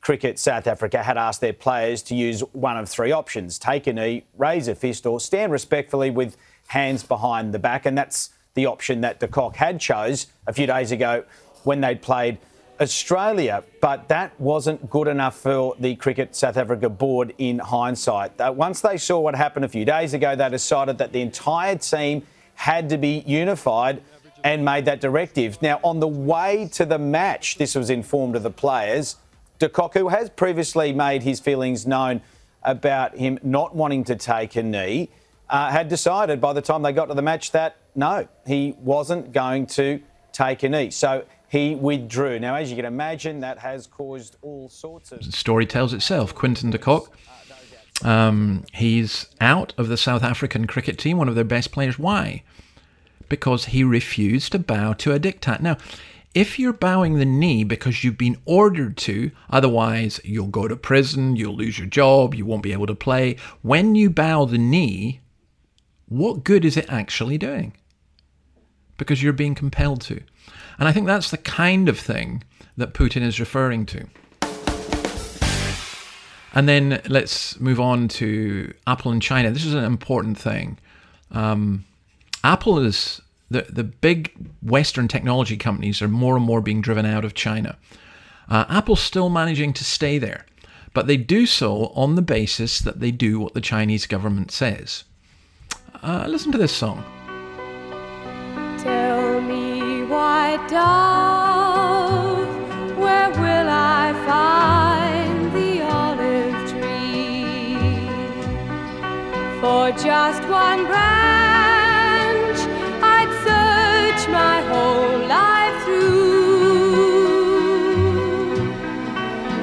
Cricket 0.00 0.38
South 0.38 0.66
Africa 0.66 1.02
had 1.02 1.16
asked 1.16 1.40
their 1.40 1.52
players 1.52 2.02
to 2.04 2.14
use 2.14 2.40
one 2.52 2.76
of 2.76 2.88
three 2.88 3.10
options 3.10 3.58
take 3.58 3.86
a 3.86 3.92
knee, 3.92 4.26
raise 4.36 4.68
a 4.68 4.74
fist, 4.74 5.06
or 5.06 5.18
stand 5.18 5.50
respectfully 5.50 6.10
with 6.10 6.36
hands 6.68 7.02
behind 7.02 7.52
the 7.52 7.58
back. 7.58 7.86
And 7.86 7.96
that's 7.96 8.30
the 8.58 8.66
option 8.66 9.00
that 9.02 9.20
de 9.20 9.28
Kock 9.28 9.54
had 9.54 9.80
chose 9.80 10.26
a 10.48 10.52
few 10.52 10.66
days 10.66 10.90
ago 10.90 11.22
when 11.62 11.80
they'd 11.80 12.02
played 12.02 12.38
Australia, 12.80 13.62
but 13.80 14.08
that 14.08 14.32
wasn't 14.40 14.90
good 14.90 15.06
enough 15.06 15.36
for 15.36 15.76
the 15.78 15.94
Cricket 15.94 16.34
South 16.34 16.56
Africa 16.56 16.88
board 16.88 17.32
in 17.38 17.60
hindsight. 17.60 18.40
Uh, 18.40 18.52
once 18.54 18.80
they 18.80 18.96
saw 18.96 19.20
what 19.20 19.36
happened 19.36 19.64
a 19.64 19.68
few 19.68 19.84
days 19.84 20.12
ago, 20.12 20.34
they 20.34 20.48
decided 20.48 20.98
that 20.98 21.12
the 21.12 21.20
entire 21.20 21.76
team 21.76 22.26
had 22.54 22.88
to 22.88 22.98
be 22.98 23.22
unified 23.26 24.02
and 24.42 24.64
made 24.64 24.84
that 24.86 25.00
directive. 25.00 25.62
Now, 25.62 25.78
on 25.84 26.00
the 26.00 26.08
way 26.08 26.68
to 26.72 26.84
the 26.84 26.98
match, 26.98 27.58
this 27.58 27.76
was 27.76 27.90
informed 27.90 28.34
of 28.34 28.42
the 28.42 28.50
players. 28.50 29.16
De 29.60 29.68
Kock, 29.68 29.94
who 29.94 30.08
has 30.08 30.30
previously 30.30 30.92
made 30.92 31.22
his 31.22 31.38
feelings 31.38 31.86
known 31.86 32.22
about 32.64 33.16
him 33.16 33.38
not 33.44 33.76
wanting 33.76 34.02
to 34.04 34.16
take 34.16 34.56
a 34.56 34.62
knee, 34.62 35.10
uh, 35.50 35.70
had 35.70 35.88
decided 35.88 36.40
by 36.40 36.52
the 36.52 36.62
time 36.62 36.82
they 36.82 36.92
got 36.92 37.06
to 37.06 37.14
the 37.14 37.22
match 37.22 37.52
that 37.52 37.76
no, 37.98 38.28
he 38.46 38.76
wasn't 38.78 39.32
going 39.32 39.66
to 39.66 40.00
take 40.32 40.62
a 40.62 40.68
knee. 40.68 40.90
So 40.90 41.24
he 41.48 41.74
withdrew. 41.74 42.38
Now, 42.38 42.54
as 42.54 42.70
you 42.70 42.76
can 42.76 42.84
imagine, 42.84 43.40
that 43.40 43.58
has 43.58 43.88
caused 43.88 44.36
all 44.40 44.68
sorts 44.68 45.10
of. 45.10 45.24
The 45.24 45.32
story 45.32 45.66
tells 45.66 45.92
itself. 45.92 46.32
Quinton 46.32 46.70
de 46.70 46.78
Kock, 46.78 47.12
um, 48.04 48.64
he's 48.72 49.26
out 49.40 49.74
of 49.76 49.88
the 49.88 49.96
South 49.96 50.22
African 50.22 50.68
cricket 50.68 50.96
team, 50.96 51.18
one 51.18 51.28
of 51.28 51.34
their 51.34 51.42
best 51.42 51.72
players. 51.72 51.98
Why? 51.98 52.44
Because 53.28 53.66
he 53.66 53.82
refused 53.82 54.52
to 54.52 54.60
bow 54.60 54.92
to 54.92 55.12
a 55.12 55.18
diktat. 55.18 55.60
Now, 55.60 55.76
if 56.34 56.56
you're 56.56 56.72
bowing 56.72 57.18
the 57.18 57.24
knee 57.24 57.64
because 57.64 58.04
you've 58.04 58.16
been 58.16 58.36
ordered 58.44 58.96
to, 58.98 59.32
otherwise 59.50 60.20
you'll 60.22 60.46
go 60.46 60.68
to 60.68 60.76
prison, 60.76 61.34
you'll 61.34 61.56
lose 61.56 61.78
your 61.78 61.88
job, 61.88 62.32
you 62.36 62.46
won't 62.46 62.62
be 62.62 62.72
able 62.72 62.86
to 62.86 62.94
play. 62.94 63.36
When 63.62 63.96
you 63.96 64.08
bow 64.08 64.44
the 64.44 64.58
knee, 64.58 65.20
what 66.06 66.44
good 66.44 66.64
is 66.64 66.76
it 66.76 66.86
actually 66.88 67.38
doing? 67.38 67.74
Because 68.98 69.22
you're 69.22 69.32
being 69.32 69.54
compelled 69.54 70.02
to. 70.02 70.20
And 70.78 70.88
I 70.88 70.92
think 70.92 71.06
that's 71.06 71.30
the 71.30 71.38
kind 71.38 71.88
of 71.88 71.98
thing 71.98 72.44
that 72.76 72.92
Putin 72.92 73.22
is 73.22 73.40
referring 73.40 73.86
to. 73.86 74.06
And 76.54 76.68
then 76.68 77.00
let's 77.08 77.60
move 77.60 77.78
on 77.78 78.08
to 78.08 78.72
Apple 78.86 79.12
and 79.12 79.22
China. 79.22 79.50
This 79.50 79.64
is 79.64 79.74
an 79.74 79.84
important 79.84 80.38
thing. 80.38 80.78
Um, 81.30 81.84
Apple 82.42 82.78
is 82.78 83.20
the 83.50 83.62
the 83.68 83.84
big 83.84 84.32
Western 84.62 85.08
technology 85.08 85.56
companies 85.56 86.00
are 86.02 86.08
more 86.08 86.36
and 86.36 86.44
more 86.44 86.60
being 86.60 86.80
driven 86.80 87.06
out 87.06 87.24
of 87.24 87.34
China. 87.34 87.76
Uh, 88.48 88.64
Apple's 88.68 89.00
still 89.00 89.28
managing 89.28 89.72
to 89.74 89.84
stay 89.84 90.18
there, 90.18 90.46
but 90.94 91.06
they 91.06 91.16
do 91.16 91.44
so 91.44 91.92
on 91.94 92.14
the 92.14 92.22
basis 92.22 92.78
that 92.80 93.00
they 93.00 93.10
do 93.10 93.38
what 93.38 93.54
the 93.54 93.60
Chinese 93.60 94.06
government 94.06 94.50
says. 94.50 95.04
Uh, 96.02 96.24
listen 96.28 96.52
to 96.52 96.58
this 96.58 96.72
song. 96.72 97.04
White 100.48 100.68
dove, 100.70 102.48
where 102.96 103.28
will 103.32 103.68
I 103.68 104.14
find 104.24 105.52
the 105.52 105.82
olive 105.82 106.56
tree? 106.70 107.76
For 109.60 109.90
just 110.02 110.42
one 110.48 110.86
branch, 110.86 112.58
I'd 113.02 113.30
search 113.44 114.28
my 114.30 114.62
whole 114.70 115.18
life 115.28 115.84
through. 115.84 117.12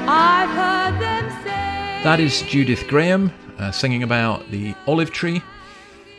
I've 0.07 0.51
heard 0.51 1.01
them 1.01 1.25
say. 1.43 2.03
That 2.03 2.19
is 2.19 2.43
Judith 2.43 2.87
Durham 2.87 3.31
uh, 3.57 3.71
singing 3.71 4.03
about 4.03 4.51
the 4.51 4.75
olive 4.85 5.09
tree. 5.09 5.41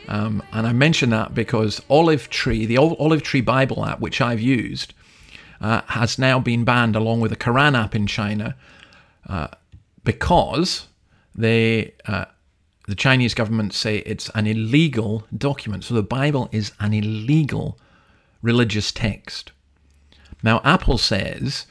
Um, 0.07 0.41
and 0.53 0.65
I 0.65 0.73
mention 0.73 1.09
that 1.09 1.33
because 1.33 1.81
Olive 1.89 2.29
Tree, 2.29 2.65
the 2.65 2.77
Olive 2.77 3.23
Tree 3.23 3.41
Bible 3.41 3.85
app, 3.85 3.99
which 3.99 4.21
I've 4.21 4.39
used, 4.39 4.93
uh, 5.59 5.81
has 5.87 6.17
now 6.17 6.39
been 6.39 6.63
banned 6.63 6.95
along 6.95 7.19
with 7.19 7.31
the 7.31 7.37
Quran 7.37 7.77
app 7.77 7.95
in 7.95 8.07
China 8.07 8.55
uh, 9.27 9.47
because 10.03 10.87
they 11.35 11.93
uh, 12.05 12.25
the 12.87 12.95
Chinese 12.95 13.33
government 13.33 13.73
say 13.73 13.97
it's 13.99 14.29
an 14.29 14.47
illegal 14.47 15.27
document. 15.37 15.83
So 15.83 15.93
the 15.93 16.03
Bible 16.03 16.47
is 16.51 16.71
an 16.79 16.93
illegal 16.93 17.77
religious 18.41 18.91
text. 18.91 19.51
Now, 20.41 20.61
Apple 20.63 20.97
says 20.97 21.65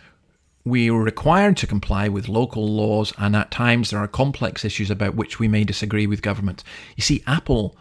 we 0.65 0.91
are 0.91 1.01
required 1.01 1.57
to 1.59 1.67
comply 1.67 2.09
with 2.09 2.29
local 2.29 2.67
laws, 2.67 3.13
and 3.17 3.35
at 3.35 3.51
times 3.51 3.91
there 3.91 4.01
are 4.01 4.09
complex 4.09 4.65
issues 4.65 4.91
about 4.91 5.15
which 5.15 5.39
we 5.39 5.49
may 5.49 5.65
disagree 5.65 6.07
with 6.07 6.23
governments. 6.23 6.65
You 6.97 7.03
see, 7.03 7.23
Apple 7.27 7.77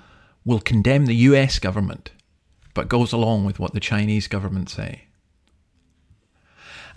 will 0.45 0.59
condemn 0.59 1.07
the 1.07 1.15
US 1.15 1.59
government, 1.59 2.11
but 2.73 2.87
goes 2.87 3.11
along 3.11 3.45
with 3.45 3.59
what 3.59 3.73
the 3.73 3.79
Chinese 3.79 4.27
government 4.27 4.69
say. 4.69 5.05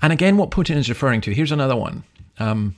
And 0.01 0.13
again, 0.13 0.37
what 0.37 0.51
Putin 0.51 0.77
is 0.77 0.89
referring 0.89 1.21
to 1.23 1.35
here's 1.35 1.53
another 1.53 1.77
one 1.77 2.05
um, 2.39 2.77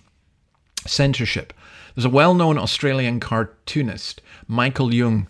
censorship. 0.87 1.53
There's 1.95 2.05
a 2.05 2.11
well 2.11 2.35
known 2.35 2.57
Australian 2.57 3.21
cartoonist, 3.21 4.23
Michael 4.47 4.89
Leunig, 4.89 5.27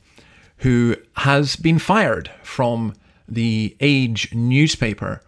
who 0.58 0.96
has 1.16 1.56
been 1.56 1.78
fired 1.78 2.30
from 2.42 2.94
the 3.26 3.76
Age 3.80 4.32
newspaper 4.34 5.22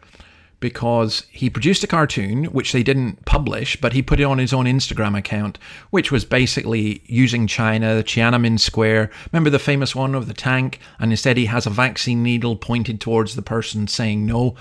because 0.62 1.26
he 1.30 1.50
produced 1.50 1.84
a 1.84 1.86
cartoon 1.86 2.44
which 2.44 2.72
they 2.72 2.82
didn't 2.82 3.22
publish, 3.26 3.76
but 3.76 3.92
he 3.92 4.00
put 4.00 4.20
it 4.20 4.24
on 4.24 4.38
his 4.38 4.54
own 4.54 4.64
Instagram 4.64 5.18
account, 5.18 5.58
which 5.90 6.10
was 6.10 6.24
basically 6.24 7.02
using 7.04 7.46
China, 7.46 7.94
the 7.94 8.04
Tiananmen 8.04 8.58
Square. 8.58 9.10
Remember 9.30 9.50
the 9.50 9.58
famous 9.58 9.94
one 9.94 10.14
of 10.14 10.28
the 10.28 10.32
tank? 10.32 10.78
And 10.98 11.10
instead, 11.10 11.36
he 11.36 11.46
has 11.46 11.66
a 11.66 11.70
vaccine 11.70 12.22
needle 12.22 12.56
pointed 12.56 13.00
towards 13.00 13.36
the 13.36 13.42
person 13.42 13.88
saying 13.88 14.24
no. 14.24 14.54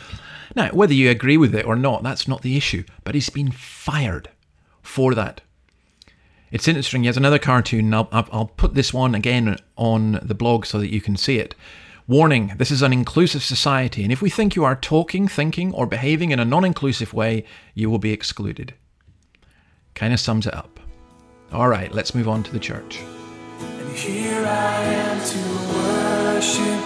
Now, 0.56 0.70
whether 0.72 0.94
you 0.94 1.10
agree 1.10 1.38
with 1.38 1.56
it 1.56 1.66
or 1.66 1.78
not, 1.78 2.04
that's 2.04 2.28
not 2.28 2.42
the 2.42 2.58
issue, 2.58 2.84
but 3.06 3.16
he's 3.16 3.30
been 3.30 3.52
fired 3.52 4.30
for 4.82 5.16
that. 5.16 5.40
It's 6.52 6.68
interesting. 6.68 7.04
He 7.04 7.08
has 7.08 7.16
another 7.16 7.40
cartoon. 7.40 7.94
I'll, 7.94 8.10
I'll 8.12 8.52
put 8.58 8.74
this 8.74 8.94
one 8.94 9.16
again 9.16 9.56
on 9.78 10.20
the 10.22 10.36
blog 10.36 10.66
so 10.66 10.80
that 10.80 10.92
you 10.92 11.00
can 11.00 11.16
see 11.16 11.40
it. 11.40 11.56
Warning 12.08 12.54
this 12.58 12.72
is 12.72 12.82
an 12.82 12.92
inclusive 12.92 13.44
society, 13.44 14.04
and 14.04 14.12
if 14.12 14.22
we 14.22 14.30
think 14.30 14.56
you 14.56 14.64
are 14.64 14.76
talking, 14.76 15.28
thinking, 15.28 15.74
or 15.74 15.86
behaving 15.86 16.32
in 16.32 16.40
a 16.40 16.46
non 16.46 16.66
inclusive 16.66 17.14
way, 17.14 17.46
you 17.76 17.90
will 17.90 18.00
be 18.00 18.12
excluded. 18.12 18.74
Kind 19.94 20.14
of 20.14 20.20
sums 20.20 20.48
it 20.48 20.54
up. 20.54 20.80
All 21.52 21.68
right, 21.68 21.94
let's 21.94 22.16
move 22.16 22.28
on 22.28 22.44
to 22.44 22.52
the 22.52 22.60
church. 22.60 23.00
And 23.60 23.96
here 23.96 24.46
I 24.46 24.84
am 24.84 25.22
to 25.22 25.40
worship, 25.76 26.82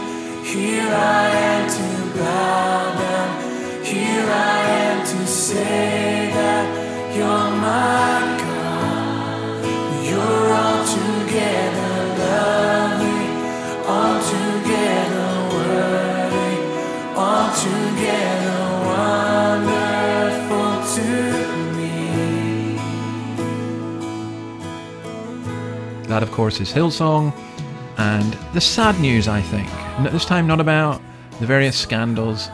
here 0.45 0.91
I 0.91 1.27
am 1.29 1.69
to 1.69 2.19
bow 2.19 2.93
down, 2.99 3.85
here 3.85 4.25
I 4.27 4.67
am 4.67 5.05
to 5.05 5.27
say 5.27 6.31
that 6.33 7.15
you're 7.15 7.51
my 7.61 8.37
God. 8.41 9.63
You're 10.05 10.51
altogether 10.51 11.95
lovely, 12.17 12.84
That, 26.07 26.23
of 26.23 26.31
course, 26.31 26.61
is 26.61 26.71
Hillsong. 26.71 27.33
And 27.97 28.37
the 28.53 28.61
sad 28.61 28.99
news, 28.99 29.27
I 29.27 29.41
think, 29.41 29.67
this 30.13 30.23
time 30.23 30.47
not 30.47 30.61
about 30.61 31.01
the 31.39 31.45
various 31.45 31.77
scandals, 31.77 32.49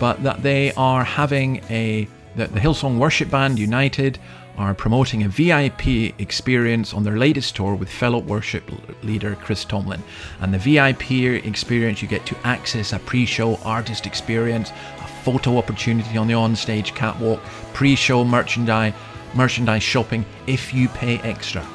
but 0.00 0.22
that 0.22 0.42
they 0.42 0.72
are 0.74 1.04
having 1.04 1.62
a. 1.68 2.08
that 2.36 2.52
the 2.52 2.60
Hillsong 2.60 2.98
Worship 2.98 3.30
Band 3.30 3.58
United 3.58 4.18
are 4.56 4.74
promoting 4.74 5.22
a 5.22 5.28
VIP 5.28 6.18
experience 6.20 6.92
on 6.92 7.04
their 7.04 7.16
latest 7.16 7.56
tour 7.56 7.74
with 7.74 7.88
fellow 7.88 8.18
worship 8.18 8.70
leader 9.02 9.34
Chris 9.36 9.64
Tomlin. 9.64 10.02
And 10.40 10.52
the 10.52 10.58
VIP 10.58 11.10
experience, 11.44 12.02
you 12.02 12.08
get 12.08 12.26
to 12.26 12.36
access 12.44 12.92
a 12.92 12.98
pre 12.98 13.24
show 13.24 13.56
artist 13.64 14.06
experience, 14.06 14.70
a 14.98 15.08
photo 15.24 15.56
opportunity 15.56 16.18
on 16.18 16.26
the 16.26 16.34
on-stage 16.34 16.94
catwalk, 16.94 17.40
pre 17.72 17.94
show 17.94 18.24
merchandise, 18.24 18.92
merchandise 19.34 19.82
shopping 19.82 20.24
if 20.46 20.74
you 20.74 20.88
pay 20.88 21.18
extra. 21.20 21.66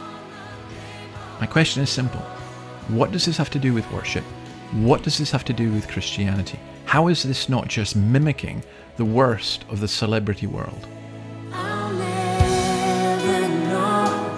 My 1.39 1.47
question 1.47 1.83
is 1.83 1.89
simple 1.89 2.21
What 2.89 3.11
does 3.11 3.25
this 3.25 3.37
have 3.37 3.49
to 3.51 3.59
do 3.59 3.73
with 3.73 3.91
worship? 3.91 4.23
What 4.73 5.01
does 5.01 5.17
this 5.17 5.31
have 5.31 5.45
to 5.45 5.53
do 5.53 5.71
with 5.71 5.87
Christianity? 5.87 6.59
How 6.85 7.07
is 7.07 7.23
this 7.23 7.49
not 7.49 7.67
just 7.67 7.95
mimicking 7.95 8.63
the 8.97 9.05
worst 9.05 9.63
of 9.69 9.79
the 9.79 9.87
celebrity 9.87 10.47
world? 10.47 10.85
I'll 11.53 11.93
never 11.93 13.47
know 13.69 14.29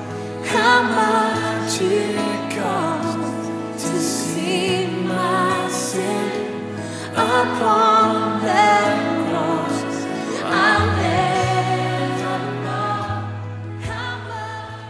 how 0.45 0.84
much 0.84 1.82
it 1.82 2.56
costs 2.58 3.84
to 3.89 4.00
see 4.00 4.86
my 4.88 5.67
sin 5.72 6.76
upon 7.13 8.41
that 8.43 9.30
cross. 9.30 9.84
I'll 10.43 10.88
never 10.98 12.63
know. 12.63 13.95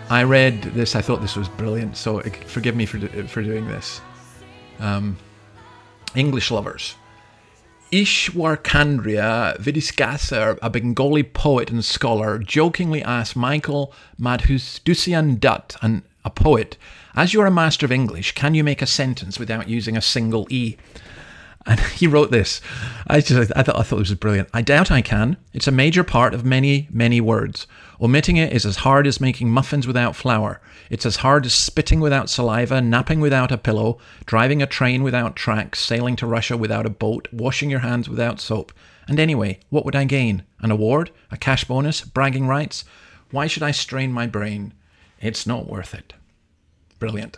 I 0.10 0.24
read 0.24 0.62
this, 0.64 0.96
I 0.96 1.02
thought 1.02 1.22
this 1.22 1.36
was 1.36 1.48
brilliant, 1.48 1.96
so 1.96 2.20
forgive 2.48 2.76
me 2.76 2.86
for, 2.86 2.98
do- 2.98 3.28
for 3.28 3.42
doing 3.44 3.68
this. 3.68 4.02
Um, 4.80 5.18
English 6.16 6.50
lovers. 6.52 6.96
Ishwar 7.92 8.64
Chandra 8.64 9.56
Vidyasagar, 9.60 10.60
a 10.62 10.70
Bengali 10.70 11.24
poet 11.24 11.72
and 11.72 11.84
scholar, 11.84 12.38
jokingly 12.38 13.02
asked 13.02 13.36
Michael 13.36 13.92
Madhusudan 14.22 15.40
Dutt, 15.40 15.76
an, 15.82 16.04
a 16.24 16.30
poet, 16.30 16.78
As 17.16 17.34
you're 17.34 17.48
a 17.48 17.52
master 17.52 17.88
of 17.88 17.92
English, 17.92 18.36
can 18.36 18.54
you 18.54 18.64
make 18.64 18.84
a 18.84 18.86
sentence 18.86 19.40
without 19.40 19.68
using 19.68 19.98
a 19.98 20.02
single 20.02 20.46
E? 20.52 20.78
And 21.70 21.80
he 22.00 22.08
wrote 22.08 22.32
this. 22.32 22.60
I 23.08 23.22
just 23.22 23.52
I 23.56 23.62
thought 23.62 23.78
I 23.78 23.84
thought 23.84 24.00
this 24.00 24.10
was 24.10 24.16
brilliant. 24.16 24.50
I 24.54 24.62
doubt 24.62 24.92
I 24.92 25.02
can. 25.02 25.38
It's 25.54 25.68
a 25.68 25.72
major 25.72 26.04
part 26.04 26.34
of 26.34 26.44
many, 26.44 26.88
many 26.92 27.22
words. 27.22 27.68
Omitting 28.02 28.38
it 28.38 28.52
is 28.52 28.66
as 28.66 28.78
hard 28.78 29.06
as 29.06 29.22
making 29.22 29.52
muffins 29.52 29.86
without 29.86 30.16
flour. 30.16 30.62
It's 30.90 31.06
as 31.06 31.18
hard 31.18 31.46
as 31.46 31.54
spitting 31.54 32.00
without 32.00 32.30
saliva, 32.30 32.82
napping 32.82 33.20
without 33.20 33.52
a 33.52 33.58
pillow, 33.58 34.00
driving 34.26 34.64
a 34.64 34.66
train 34.66 35.04
without 35.04 35.36
tracks, 35.36 35.80
sailing 35.80 36.16
to 36.16 36.26
Russia 36.26 36.58
without 36.58 36.88
a 36.88 36.90
boat, 36.90 37.28
washing 37.32 37.70
your 37.70 37.82
hands 37.82 38.10
without 38.10 38.40
soap. 38.40 38.72
And 39.08 39.20
anyway, 39.20 39.60
what 39.70 39.86
would 39.86 39.96
I 39.96 40.06
gain? 40.06 40.44
An 40.62 40.72
award? 40.72 41.12
A 41.30 41.38
cash 41.38 41.66
bonus? 41.66 42.02
Bragging 42.02 42.48
rights? 42.48 42.84
Why 43.32 43.46
should 43.46 43.64
I 43.64 43.72
strain 43.72 44.12
my 44.12 44.26
brain? 44.26 44.74
It's 45.20 45.46
not 45.46 45.68
worth 45.68 45.94
it. 45.94 46.14
Brilliant. 46.98 47.38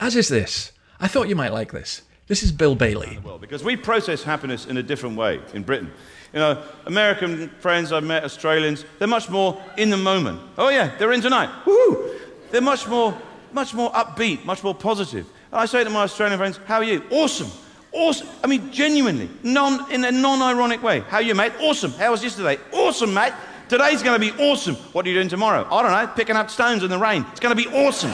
As 0.00 0.16
is 0.16 0.28
this. 0.28 0.72
I 0.98 1.06
thought 1.06 1.28
you 1.28 1.36
might 1.36 1.52
like 1.52 1.70
this. 1.70 2.02
This 2.30 2.44
is 2.44 2.52
Bill 2.52 2.76
Bailey. 2.76 3.18
well 3.24 3.38
because 3.38 3.64
we 3.64 3.74
process 3.74 4.22
happiness 4.22 4.64
in 4.64 4.76
a 4.76 4.84
different 4.84 5.16
way 5.16 5.40
in 5.52 5.64
Britain. 5.64 5.90
You 6.32 6.38
know, 6.38 6.62
American 6.86 7.48
friends 7.58 7.90
I've 7.90 8.04
met, 8.04 8.22
Australians, 8.22 8.84
they're 9.00 9.08
much 9.08 9.28
more 9.28 9.60
in 9.76 9.90
the 9.90 9.96
moment. 9.96 10.40
Oh 10.56 10.68
yeah, 10.68 10.96
they're 10.96 11.10
in 11.10 11.22
tonight. 11.22 11.50
Woo! 11.66 12.14
They're 12.52 12.60
much 12.60 12.86
more, 12.86 13.20
much 13.52 13.74
more 13.74 13.90
upbeat, 13.90 14.44
much 14.44 14.62
more 14.62 14.76
positive. 14.76 15.26
And 15.50 15.60
I 15.60 15.66
say 15.66 15.82
to 15.82 15.90
my 15.90 16.04
Australian 16.04 16.38
friends, 16.38 16.60
"How 16.66 16.76
are 16.76 16.84
you? 16.84 17.02
Awesome, 17.10 17.50
awesome. 17.90 18.28
I 18.44 18.46
mean, 18.46 18.70
genuinely, 18.70 19.28
non 19.42 19.90
in 19.90 20.04
a 20.04 20.12
non-ironic 20.12 20.84
way. 20.84 21.00
How 21.00 21.16
are 21.16 21.22
you, 21.22 21.34
mate? 21.34 21.54
Awesome. 21.58 21.90
How 21.90 22.12
was 22.12 22.22
yesterday? 22.22 22.58
Awesome, 22.72 23.12
mate. 23.12 23.32
Today's 23.68 24.04
going 24.04 24.20
to 24.20 24.32
be 24.32 24.40
awesome. 24.40 24.76
What 24.92 25.04
are 25.04 25.08
you 25.08 25.16
doing 25.16 25.28
tomorrow? 25.28 25.66
I 25.68 25.82
don't 25.82 25.90
know. 25.90 26.06
Picking 26.14 26.36
up 26.36 26.48
stones 26.48 26.84
in 26.84 26.90
the 26.90 26.98
rain. 26.98 27.26
It's 27.32 27.40
going 27.40 27.56
to 27.56 27.60
be 27.60 27.68
awesome. 27.76 28.12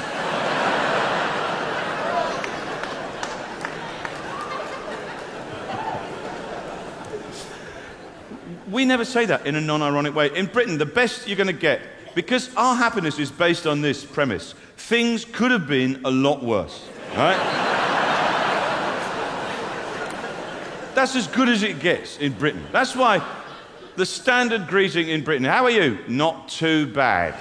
We 8.71 8.85
never 8.85 9.05
say 9.05 9.27
that 9.27 9.47
in 9.47 9.57
a 9.57 9.61
non 9.61 9.83
ironic 9.83 10.15
way. 10.15 10.35
In 10.35 10.47
Britain, 10.47 10.79
the 10.79 10.87
best 10.87 11.27
you're 11.27 11.37
going 11.37 11.47
to 11.47 11.53
get, 11.53 11.81
because 12.15 12.55
our 12.57 12.75
happiness 12.75 13.19
is 13.19 13.31
based 13.31 13.67
on 13.67 13.81
this 13.81 14.05
premise 14.05 14.55
things 14.77 15.25
could 15.25 15.51
have 15.51 15.67
been 15.67 16.01
a 16.05 16.11
lot 16.11 16.43
worse. 16.43 16.89
Right? 17.17 17.37
That's 20.95 21.17
as 21.17 21.27
good 21.27 21.49
as 21.49 21.63
it 21.63 21.81
gets 21.81 22.19
in 22.19 22.33
Britain. 22.33 22.65
That's 22.73 22.95
why 22.95 23.27
the 23.97 24.07
standard 24.07 24.69
greeting 24.69 25.09
in 25.09 25.25
Britain 25.25 25.45
how 25.45 25.65
are 25.65 25.71
you? 25.71 25.99
Not 26.09 26.49
too 26.49 26.87
bad. 26.93 27.35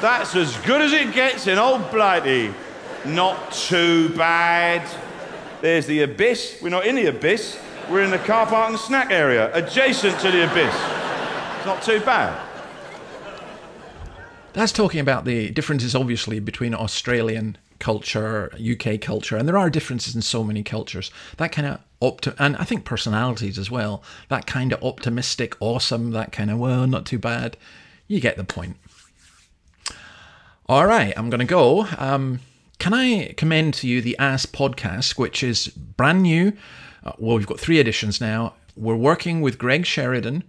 That's 0.00 0.34
as 0.34 0.56
good 0.58 0.80
as 0.80 0.92
it 0.92 1.12
gets 1.12 1.46
in 1.46 1.58
old 1.58 1.90
Blighty. 1.90 2.54
Not 3.04 3.52
too 3.52 4.08
bad. 4.10 4.88
There's 5.60 5.86
the 5.86 6.02
abyss. 6.02 6.58
We're 6.62 6.70
not 6.70 6.86
in 6.86 6.94
the 6.94 7.06
abyss. 7.06 7.58
We're 7.90 8.04
in 8.04 8.10
the 8.12 8.18
car 8.18 8.46
park 8.46 8.70
and 8.70 8.78
snack 8.78 9.10
area, 9.10 9.52
adjacent 9.52 10.20
to 10.20 10.30
the 10.30 10.48
abyss. 10.48 10.72
It's 11.56 11.66
not 11.66 11.82
too 11.82 11.98
bad. 11.98 12.40
That's 14.52 14.70
talking 14.70 15.00
about 15.00 15.24
the 15.24 15.50
differences, 15.50 15.96
obviously, 15.96 16.38
between 16.38 16.72
Australian 16.72 17.58
culture, 17.80 18.52
UK 18.54 19.00
culture, 19.00 19.36
and 19.36 19.48
there 19.48 19.58
are 19.58 19.68
differences 19.68 20.14
in 20.14 20.22
so 20.22 20.44
many 20.44 20.62
cultures. 20.62 21.10
That 21.38 21.50
kind 21.50 21.66
of 21.66 21.80
opti- 22.00 22.36
and 22.38 22.56
I 22.58 22.64
think 22.64 22.84
personalities 22.84 23.58
as 23.58 23.72
well. 23.72 24.04
That 24.28 24.46
kind 24.46 24.72
of 24.72 24.84
optimistic, 24.84 25.56
awesome, 25.58 26.12
that 26.12 26.30
kind 26.30 26.52
of 26.52 26.58
well, 26.58 26.86
not 26.86 27.06
too 27.06 27.18
bad. 27.18 27.56
You 28.06 28.20
get 28.20 28.36
the 28.36 28.44
point. 28.44 28.76
All 30.66 30.86
right, 30.86 31.12
I'm 31.16 31.28
going 31.28 31.40
to 31.40 31.44
go. 31.44 31.88
Um, 31.98 32.38
can 32.78 32.94
I 32.94 33.34
commend 33.36 33.74
to 33.74 33.88
you 33.88 34.00
the 34.00 34.16
Ass 34.20 34.46
podcast, 34.46 35.18
which 35.18 35.42
is 35.42 35.66
brand 35.66 36.22
new? 36.22 36.52
Uh, 37.04 37.12
well, 37.18 37.36
we've 37.36 37.46
got 37.46 37.60
three 37.60 37.78
editions 37.78 38.20
now. 38.20 38.54
We're 38.76 38.96
working 38.96 39.40
with 39.40 39.58
Greg 39.58 39.86
Sheridan 39.86 40.44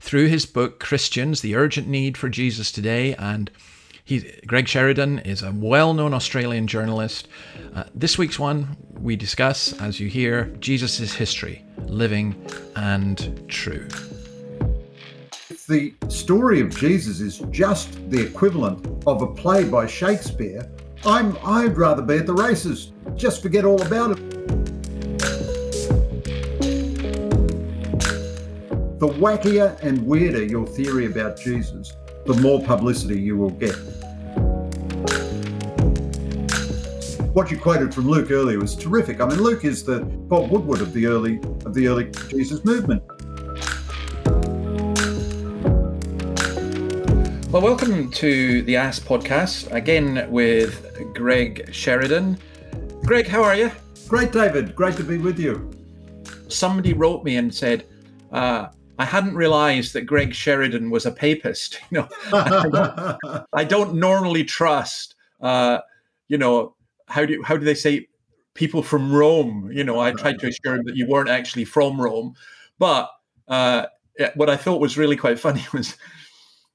through 0.00 0.26
his 0.26 0.46
book 0.46 0.80
Christians: 0.80 1.40
The 1.40 1.54
Urgent 1.54 1.88
Need 1.88 2.16
for 2.16 2.28
Jesus 2.28 2.72
Today, 2.72 3.14
and 3.14 3.50
Greg 4.46 4.66
Sheridan 4.68 5.20
is 5.20 5.42
a 5.42 5.52
well-known 5.52 6.12
Australian 6.12 6.66
journalist. 6.66 7.28
Uh, 7.74 7.84
this 7.94 8.18
week's 8.18 8.38
one 8.38 8.76
we 8.98 9.16
discuss, 9.16 9.72
as 9.80 10.00
you 10.00 10.08
hear, 10.08 10.46
Jesus' 10.60 11.14
history, 11.14 11.64
living 11.86 12.34
and 12.76 13.48
true. 13.48 13.86
If 15.48 15.66
the 15.66 15.94
story 16.08 16.60
of 16.60 16.76
Jesus 16.76 17.20
is 17.20 17.38
just 17.50 18.10
the 18.10 18.20
equivalent 18.20 19.04
of 19.06 19.22
a 19.22 19.26
play 19.28 19.64
by 19.64 19.86
Shakespeare, 19.86 20.68
I'm 21.04 21.38
I'd 21.44 21.76
rather 21.76 22.02
be 22.02 22.18
at 22.18 22.26
the 22.26 22.34
races. 22.34 22.92
Just 23.14 23.40
forget 23.40 23.64
all 23.64 23.80
about 23.82 24.18
it. 24.18 24.61
The 29.02 29.08
wackier 29.08 29.76
and 29.82 30.00
weirder 30.06 30.44
your 30.44 30.64
theory 30.64 31.06
about 31.06 31.36
Jesus, 31.36 31.92
the 32.24 32.34
more 32.34 32.62
publicity 32.62 33.20
you 33.20 33.36
will 33.36 33.50
get. 33.50 33.74
What 37.34 37.50
you 37.50 37.58
quoted 37.58 37.92
from 37.92 38.08
Luke 38.08 38.30
earlier 38.30 38.60
was 38.60 38.76
terrific. 38.76 39.20
I 39.20 39.26
mean, 39.26 39.42
Luke 39.42 39.64
is 39.64 39.82
the 39.82 40.02
Bob 40.02 40.52
Woodward 40.52 40.82
of 40.82 40.92
the 40.92 41.06
early 41.06 41.40
of 41.66 41.74
the 41.74 41.88
early 41.88 42.12
Jesus 42.28 42.64
movement. 42.64 43.02
Well, 47.50 47.60
welcome 47.60 48.08
to 48.08 48.62
the 48.62 48.76
Ass 48.76 49.00
podcast 49.00 49.72
again 49.72 50.30
with 50.30 51.12
Greg 51.12 51.74
Sheridan. 51.74 52.38
Greg, 53.04 53.26
how 53.26 53.42
are 53.42 53.56
you? 53.56 53.72
Great, 54.06 54.30
David. 54.30 54.76
Great 54.76 54.94
to 54.94 55.02
be 55.02 55.18
with 55.18 55.40
you. 55.40 55.72
Somebody 56.46 56.92
wrote 56.92 57.24
me 57.24 57.38
and 57.38 57.52
said, 57.52 57.88
uh, 58.30 58.68
I 59.02 59.04
hadn't 59.04 59.34
realized 59.34 59.94
that 59.94 60.02
Greg 60.02 60.32
Sheridan 60.32 60.88
was 60.88 61.06
a 61.06 61.10
papist. 61.10 61.80
You 61.90 61.98
know, 61.98 62.08
I 62.32 62.68
don't, 62.68 63.44
I 63.52 63.64
don't 63.64 63.94
normally 63.94 64.44
trust, 64.44 65.16
uh, 65.40 65.80
you 66.28 66.38
know, 66.38 66.76
how 67.08 67.26
do 67.26 67.42
how 67.42 67.56
do 67.56 67.64
they 67.64 67.74
say 67.74 68.06
people 68.54 68.80
from 68.80 69.12
Rome? 69.12 69.68
You 69.72 69.82
know, 69.82 69.98
I 69.98 70.12
tried 70.12 70.38
to 70.38 70.46
assure 70.46 70.76
him 70.76 70.84
that 70.84 70.94
you 70.94 71.08
weren't 71.08 71.28
actually 71.28 71.64
from 71.64 72.00
Rome, 72.00 72.34
but 72.78 73.10
uh, 73.48 73.86
what 74.36 74.48
I 74.48 74.56
thought 74.56 74.80
was 74.80 74.96
really 74.96 75.16
quite 75.16 75.40
funny 75.46 75.64
was 75.72 75.96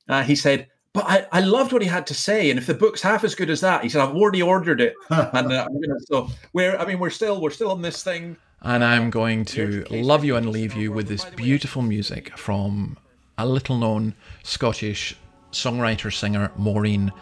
uh, 0.10 0.22
he 0.22 0.36
said, 0.36 0.68
"But 0.92 1.06
I, 1.08 1.28
I 1.32 1.40
loved 1.40 1.72
what 1.72 1.82
he 1.82 1.88
had 1.88 2.06
to 2.08 2.13
say, 2.13 2.50
and 2.50 2.60
if 2.60 2.68
the 2.68 2.74
book's 2.74 3.02
half 3.02 3.24
as 3.24 3.36
good 3.36 3.50
as 3.50 3.62
that, 3.62 3.84
he 3.84 3.90
said, 3.90 4.02
I've 4.02 4.16
already 4.16 4.42
ordered 4.42 4.82
it." 4.82 4.96
and 5.10 5.54
uh, 5.54 5.68
you 5.80 5.88
know, 5.88 5.98
so 6.06 6.30
we're, 6.52 6.78
I 6.78 6.86
mean, 6.86 7.00
we're 7.00 7.10
still 7.10 7.40
we're 7.42 7.52
still 7.52 7.72
on 7.72 7.82
this 7.82 8.04
thing. 8.04 8.36
And 8.67 8.84
I'm 8.84 9.10
going 9.10 9.45
to 9.45 9.86
love 9.89 10.25
you 10.25 10.36
and 10.36 10.49
leave 10.49 10.73
you 10.73 10.91
with 10.91 11.08
this 11.08 11.23
beautiful 11.23 11.82
music 11.82 12.38
from 12.38 12.97
a 13.38 13.47
little 13.47 13.77
known 13.77 14.13
Scottish 14.43 15.15
songwriter 15.53 16.13
singer 16.13 16.51
Maureen 16.58 17.13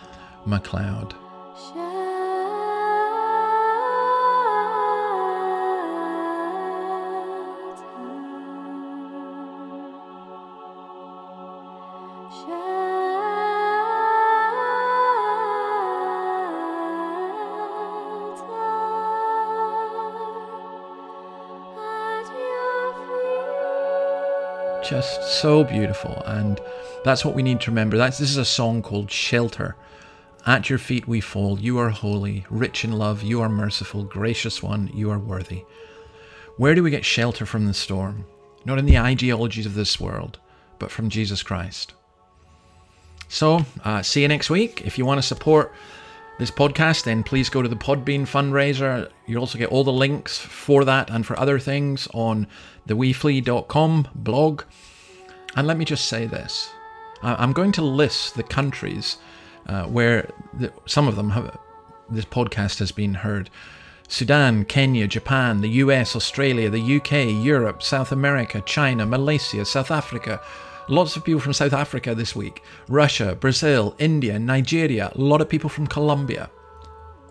MacLeod. 0.47 1.13
Just 24.95 25.41
so 25.41 25.61
beautiful 25.61 26.23
and 26.25 26.61
that's 27.03 27.25
what 27.25 27.35
we 27.35 27.43
need 27.43 27.59
to 27.59 27.69
remember. 27.69 27.97
That's 27.97 28.17
this 28.17 28.29
is 28.29 28.37
a 28.37 28.45
song 28.45 28.81
called 28.81 29.11
shelter. 29.11 29.75
At 30.45 30.69
your 30.69 30.79
feet 30.79 31.05
we 31.05 31.19
fall. 31.19 31.59
You 31.59 31.77
are 31.79 31.89
holy 31.89 32.45
rich 32.49 32.85
in 32.85 32.93
love. 32.93 33.21
You 33.21 33.41
are 33.41 33.49
merciful 33.49 34.05
gracious 34.05 34.63
one. 34.63 34.89
You 34.93 35.11
are 35.11 35.19
worthy. 35.19 35.65
Where 36.55 36.75
do 36.75 36.81
we 36.81 36.91
get 36.91 37.03
shelter 37.03 37.45
from 37.45 37.65
the 37.65 37.73
storm? 37.73 38.23
Not 38.63 38.79
in 38.79 38.85
the 38.85 38.97
ideologies 38.97 39.65
of 39.65 39.73
this 39.73 39.99
world 39.99 40.39
but 40.79 40.91
from 40.91 41.09
jesus 41.09 41.43
christ. 41.43 41.93
So 43.27 43.65
uh, 43.83 44.01
see 44.01 44.21
you 44.21 44.29
next 44.29 44.49
week. 44.49 44.81
If 44.85 44.97
you 44.97 45.05
want 45.05 45.17
to 45.17 45.27
support 45.27 45.73
this 46.37 46.51
podcast, 46.51 47.03
then 47.03 47.23
please 47.23 47.49
go 47.49 47.61
to 47.61 47.69
the 47.69 47.75
Podbean 47.75 48.23
fundraiser. 48.23 49.09
You 49.25 49.37
also 49.37 49.57
get 49.57 49.69
all 49.69 49.83
the 49.83 49.93
links 49.93 50.37
for 50.37 50.83
that 50.85 51.09
and 51.09 51.25
for 51.25 51.39
other 51.39 51.59
things 51.59 52.07
on 52.13 52.47
the 52.85 52.95
weeflea.com 52.95 54.09
blog. 54.13 54.63
And 55.55 55.65
let 55.65 55.77
me 55.77 55.85
just 55.85 56.05
say 56.05 56.25
this 56.25 56.69
I'm 57.21 57.53
going 57.53 57.71
to 57.73 57.81
list 57.81 58.35
the 58.35 58.43
countries 58.43 59.17
uh, 59.67 59.85
where 59.85 60.29
the, 60.53 60.71
some 60.85 61.07
of 61.07 61.15
them 61.15 61.31
have, 61.31 61.57
this 62.09 62.25
podcast 62.25 62.79
has 62.79 62.91
been 62.91 63.15
heard. 63.15 63.49
Sudan, 64.07 64.65
Kenya, 64.65 65.07
Japan, 65.07 65.61
the 65.61 65.69
US, 65.69 66.15
Australia, 66.15 66.69
the 66.69 66.97
UK, 66.97 67.43
Europe, 67.43 67.81
South 67.81 68.11
America, 68.11 68.61
China, 68.61 69.05
Malaysia, 69.05 69.65
South 69.65 69.89
Africa, 69.89 70.39
Lots 70.87 71.15
of 71.15 71.25
people 71.25 71.41
from 71.41 71.53
South 71.53 71.73
Africa 71.73 72.13
this 72.13 72.35
week, 72.35 72.61
Russia, 72.87 73.35
Brazil, 73.35 73.95
India, 73.97 74.37
Nigeria, 74.37 75.11
a 75.15 75.19
lot 75.19 75.41
of 75.41 75.49
people 75.49 75.69
from 75.69 75.87
Colombia. 75.87 76.51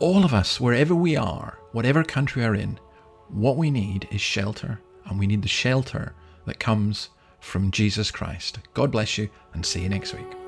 All 0.01 0.25
of 0.25 0.35
us, 0.35 0.61
wherever 0.61 0.93
we 0.93 1.15
are, 1.15 1.61
whatever 1.71 2.03
country 2.03 2.43
we're 2.43 2.57
in, 2.57 2.81
what 3.29 3.57
we 3.57 3.71
need 3.71 4.09
is 4.11 4.21
shelter, 4.21 4.81
and 5.07 5.21
we 5.21 5.29
need 5.29 5.43
the 5.43 5.49
shelter 5.49 6.15
that 6.47 6.59
comes 6.59 7.11
from 7.39 7.71
Jesus 7.71 8.11
Christ. 8.11 8.59
God 8.75 8.91
bless 8.91 9.19
you, 9.19 9.31
and 9.53 9.65
see 9.65 9.83
you 9.83 9.89
next 9.89 10.15
week. 10.15 10.44